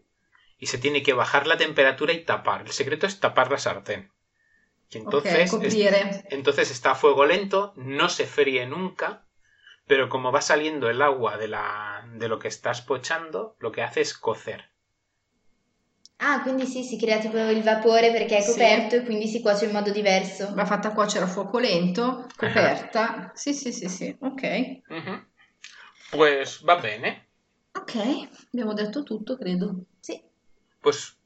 y 0.58 0.66
se 0.66 0.78
tiene 0.78 1.02
que 1.02 1.14
bajar 1.14 1.48
la 1.48 1.56
temperatura 1.56 2.12
y 2.12 2.26
tapar. 2.26 2.64
El 2.64 2.72
secreto 2.72 3.06
es 3.06 3.22
tapar 3.22 3.50
la 3.50 3.58
sartén. 3.58 4.12
Ok, 4.90 4.96
entonces, 4.96 5.36
es- 5.46 5.52
coprire. 5.52 6.26
entonces 6.32 6.70
está 6.70 6.92
a 6.92 6.96
fuego 6.96 7.26
lento, 7.26 7.72
no 7.78 8.10
se 8.10 8.26
fríe 8.26 8.66
nunca, 8.66 9.24
pero 9.92 10.08
como 10.08 10.32
va 10.32 10.40
saliendo 10.40 10.90
el 10.90 11.02
agua 11.02 11.36
de, 11.36 11.50
la, 11.50 12.08
de 12.14 12.30
lo 12.30 12.40
que 12.40 12.48
estás 12.48 12.82
pochando, 12.82 13.58
lo 13.60 13.74
que 13.74 13.82
hace 13.82 14.00
es 14.00 14.14
cocer. 14.18 14.70
Ah, 16.20 16.40
quindi 16.44 16.66
sì, 16.66 16.82
si 16.86 16.98
crea 16.98 17.20
tipo 17.20 17.36
il 17.38 17.62
vapore 17.62 18.14
perché 18.14 18.38
è 18.38 18.42
Sì. 18.42 18.52
coperto 18.54 18.96
e 18.96 19.04
quindi 19.04 19.28
si 19.28 19.42
cuoce 19.42 19.66
in 19.66 19.72
modo 19.74 19.92
diverso. 19.92 20.54
Va 20.54 20.64
fatta 20.64 20.94
cuocere 20.94 21.26
a 21.26 21.28
fuoco 21.28 21.60
lento, 21.60 22.26
coperta. 22.38 23.32
Sì, 23.34 23.54
sì, 23.54 23.74
sì, 23.74 23.90
sì. 23.90 24.16
Ok. 24.22 24.44
Ujú. 24.88 25.26
Pues 26.12 26.64
va 26.64 26.78
bene. 26.78 27.28
Ok, 27.74 27.96
abbiamo 28.54 28.74
detto 28.74 29.04
tutto, 29.04 29.36
credo. 29.36 29.88
Sì. 30.00 30.24
Pues 30.80 31.18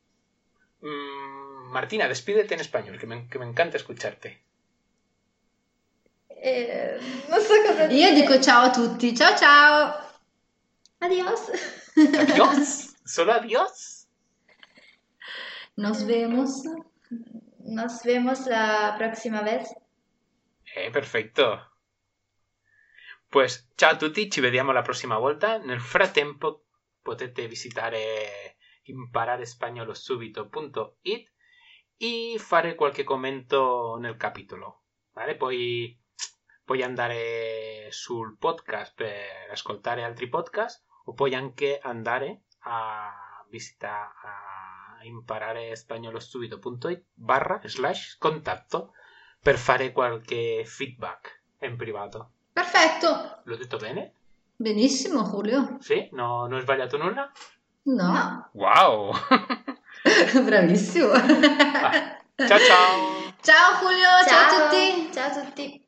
mm, 0.81 1.69
Martina, 1.69 2.07
despídete 2.07 2.55
en 2.55 2.61
español, 2.61 2.97
que 2.97 3.05
me, 3.05 3.27
que 3.27 3.37
me 3.37 3.45
encanta 3.45 3.77
escucharte. 3.77 4.44
Eh, 6.45 6.99
non 7.27 7.41
so 7.41 7.59
cosa 7.63 7.85
Io 7.85 7.87
dire. 7.87 8.13
dico 8.13 8.39
ciao 8.39 8.65
a 8.65 8.69
tutti. 8.69 9.15
Ciao 9.15 9.35
ciao. 9.35 9.99
Adios. 10.99 11.49
Adiós. 11.95 12.93
Solo 13.03 13.31
adiós. 13.31 14.05
Nos 15.75 16.05
vemos. 16.05 16.61
Nos 17.65 18.03
vemos 18.03 18.45
la 18.45 18.93
próxima 18.95 19.41
vez. 19.41 19.73
Eh, 20.75 20.91
perfetto. 20.91 21.71
Pues 23.27 23.67
ciao 23.75 23.93
a 23.93 23.97
tutti, 23.97 24.29
ci 24.29 24.39
vediamo 24.39 24.71
la 24.71 24.83
prossima 24.83 25.17
volta. 25.17 25.57
Nel 25.57 25.81
frattempo 25.81 26.65
potete 27.01 27.47
visitare 27.47 28.57
impararespagnolosubito.it 28.83 31.31
e 31.97 32.35
fare 32.37 32.75
qualche 32.75 33.03
commento 33.03 33.97
nel 33.99 34.15
capitolo. 34.15 34.83
Vale? 35.11 35.35
Poi 35.37 36.03
puoi 36.65 36.83
andare 36.83 37.87
sul 37.91 38.35
podcast 38.37 38.93
per 38.95 39.49
ascoltare 39.51 40.03
altri 40.03 40.27
podcast 40.27 40.83
o 41.05 41.13
puoi 41.13 41.33
anche 41.35 41.79
andare 41.81 42.41
a 42.61 43.13
visitare 43.49 44.09
a 44.23 44.97
impararespagnolosubito.it 45.03 47.03
barra 47.13 47.61
slash 47.63 48.17
contatto 48.17 48.93
per 49.39 49.57
fare 49.57 49.91
qualche 49.91 50.63
feedback 50.65 51.41
in 51.59 51.77
privato. 51.77 52.31
Perfetto. 52.51 53.41
L'ho 53.43 53.57
detto 53.57 53.77
bene? 53.77 54.13
Benissimo, 54.55 55.21
Julio. 55.29 55.77
Sì? 55.79 56.09
No, 56.13 56.47
non 56.47 56.53
ho 56.53 56.59
sbagliato 56.61 56.97
nulla? 56.97 57.31
No. 57.83 58.49
Wow! 58.53 59.13
Bravissimo. 60.43 61.11
Ah, 61.11 62.17
Ciao 62.35 62.59
ciao! 62.59 63.33
Ciao 63.41 63.75
Julio, 63.79 64.09
ciao, 64.27 64.41
a 64.41 64.49
tutti. 64.69 65.11
Ciao 65.13 65.29
a 65.29 65.33
tutti. 65.43 65.84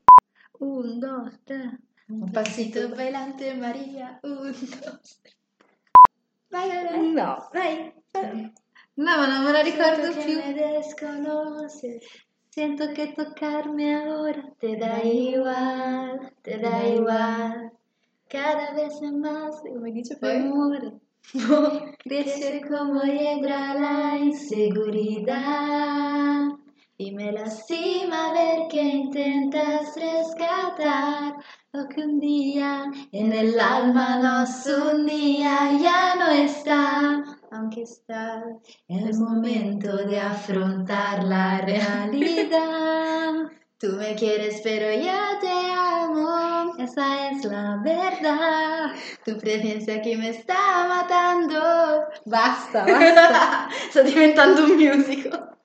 Un, 0.59 0.99
dos, 0.99 1.33
tres. 1.45 1.71
Un 2.09 2.31
pasito 2.31 2.89
bailante 2.95 3.53
Maria. 3.55 4.19
Un, 4.23 4.51
dos, 4.51 5.19
tre. 5.21 5.33
Vai, 6.49 6.69
vai, 6.69 6.83
vai. 6.85 7.11
No. 7.11 7.49
Vai. 7.53 7.93
No, 8.95 9.17
ma 9.17 9.27
non 9.27 9.43
me 9.43 9.51
la 9.51 9.61
ricordo 9.61 10.03
Sento 10.11 10.19
che 10.19 10.25
più. 10.25 10.35
me 10.37 10.53
desconoces. 10.53 12.03
Siento 12.49 12.91
que 12.93 13.13
tocarme 13.13 13.93
ahora 13.95 14.41
Te 14.57 14.75
da 14.77 15.03
igual, 15.03 16.33
te 16.41 16.57
da 16.57 16.83
igual. 16.87 17.71
Cada 18.27 18.73
vez 18.73 18.99
más, 19.01 19.61
come 19.61 19.91
dice 19.91 20.17
poi? 20.17 20.39
muore. 20.39 20.99
Crece 21.99 22.61
como 22.67 23.01
hiedra 23.03 23.73
la 23.75 24.17
inseguridad 24.17 26.56
y 26.99 27.11
me 27.11 27.31
lastima 27.31 28.33
ver 28.33 28.67
que 28.69 28.81
intentas 28.81 29.95
rescatar 29.95 31.35
lo 31.71 31.87
que 31.89 32.01
un 32.01 32.19
día 32.19 32.85
en 33.11 33.33
el 33.33 33.59
alma 33.59 34.17
nos 34.17 34.65
unía 34.65 35.77
ya 35.79 36.15
no 36.15 36.27
está, 36.29 37.23
aunque 37.51 37.83
está 37.83 38.43
Es 38.87 39.19
momento 39.19 39.95
de 39.95 40.19
afrontar 40.19 41.23
la 41.23 41.61
realidad. 41.61 43.33
Tú 43.79 43.89
me 43.89 44.15
quieres 44.15 44.61
pero 44.63 44.91
ya 44.99 45.37
te 45.39 45.71
amo, 45.71 46.73
Esa 46.79 47.29
es 47.29 47.45
la 47.45 47.79
verdad. 47.83 48.91
tu 49.23 49.37
presencia 49.37 49.97
aquí 49.97 50.15
me 50.15 50.29
está 50.29 50.87
matando. 50.87 52.05
Basta, 52.25 52.85
basta. 52.85 53.69
Sta 53.91 54.01
diventando 54.01 54.63
un 54.63 54.77
musical. 54.77 55.57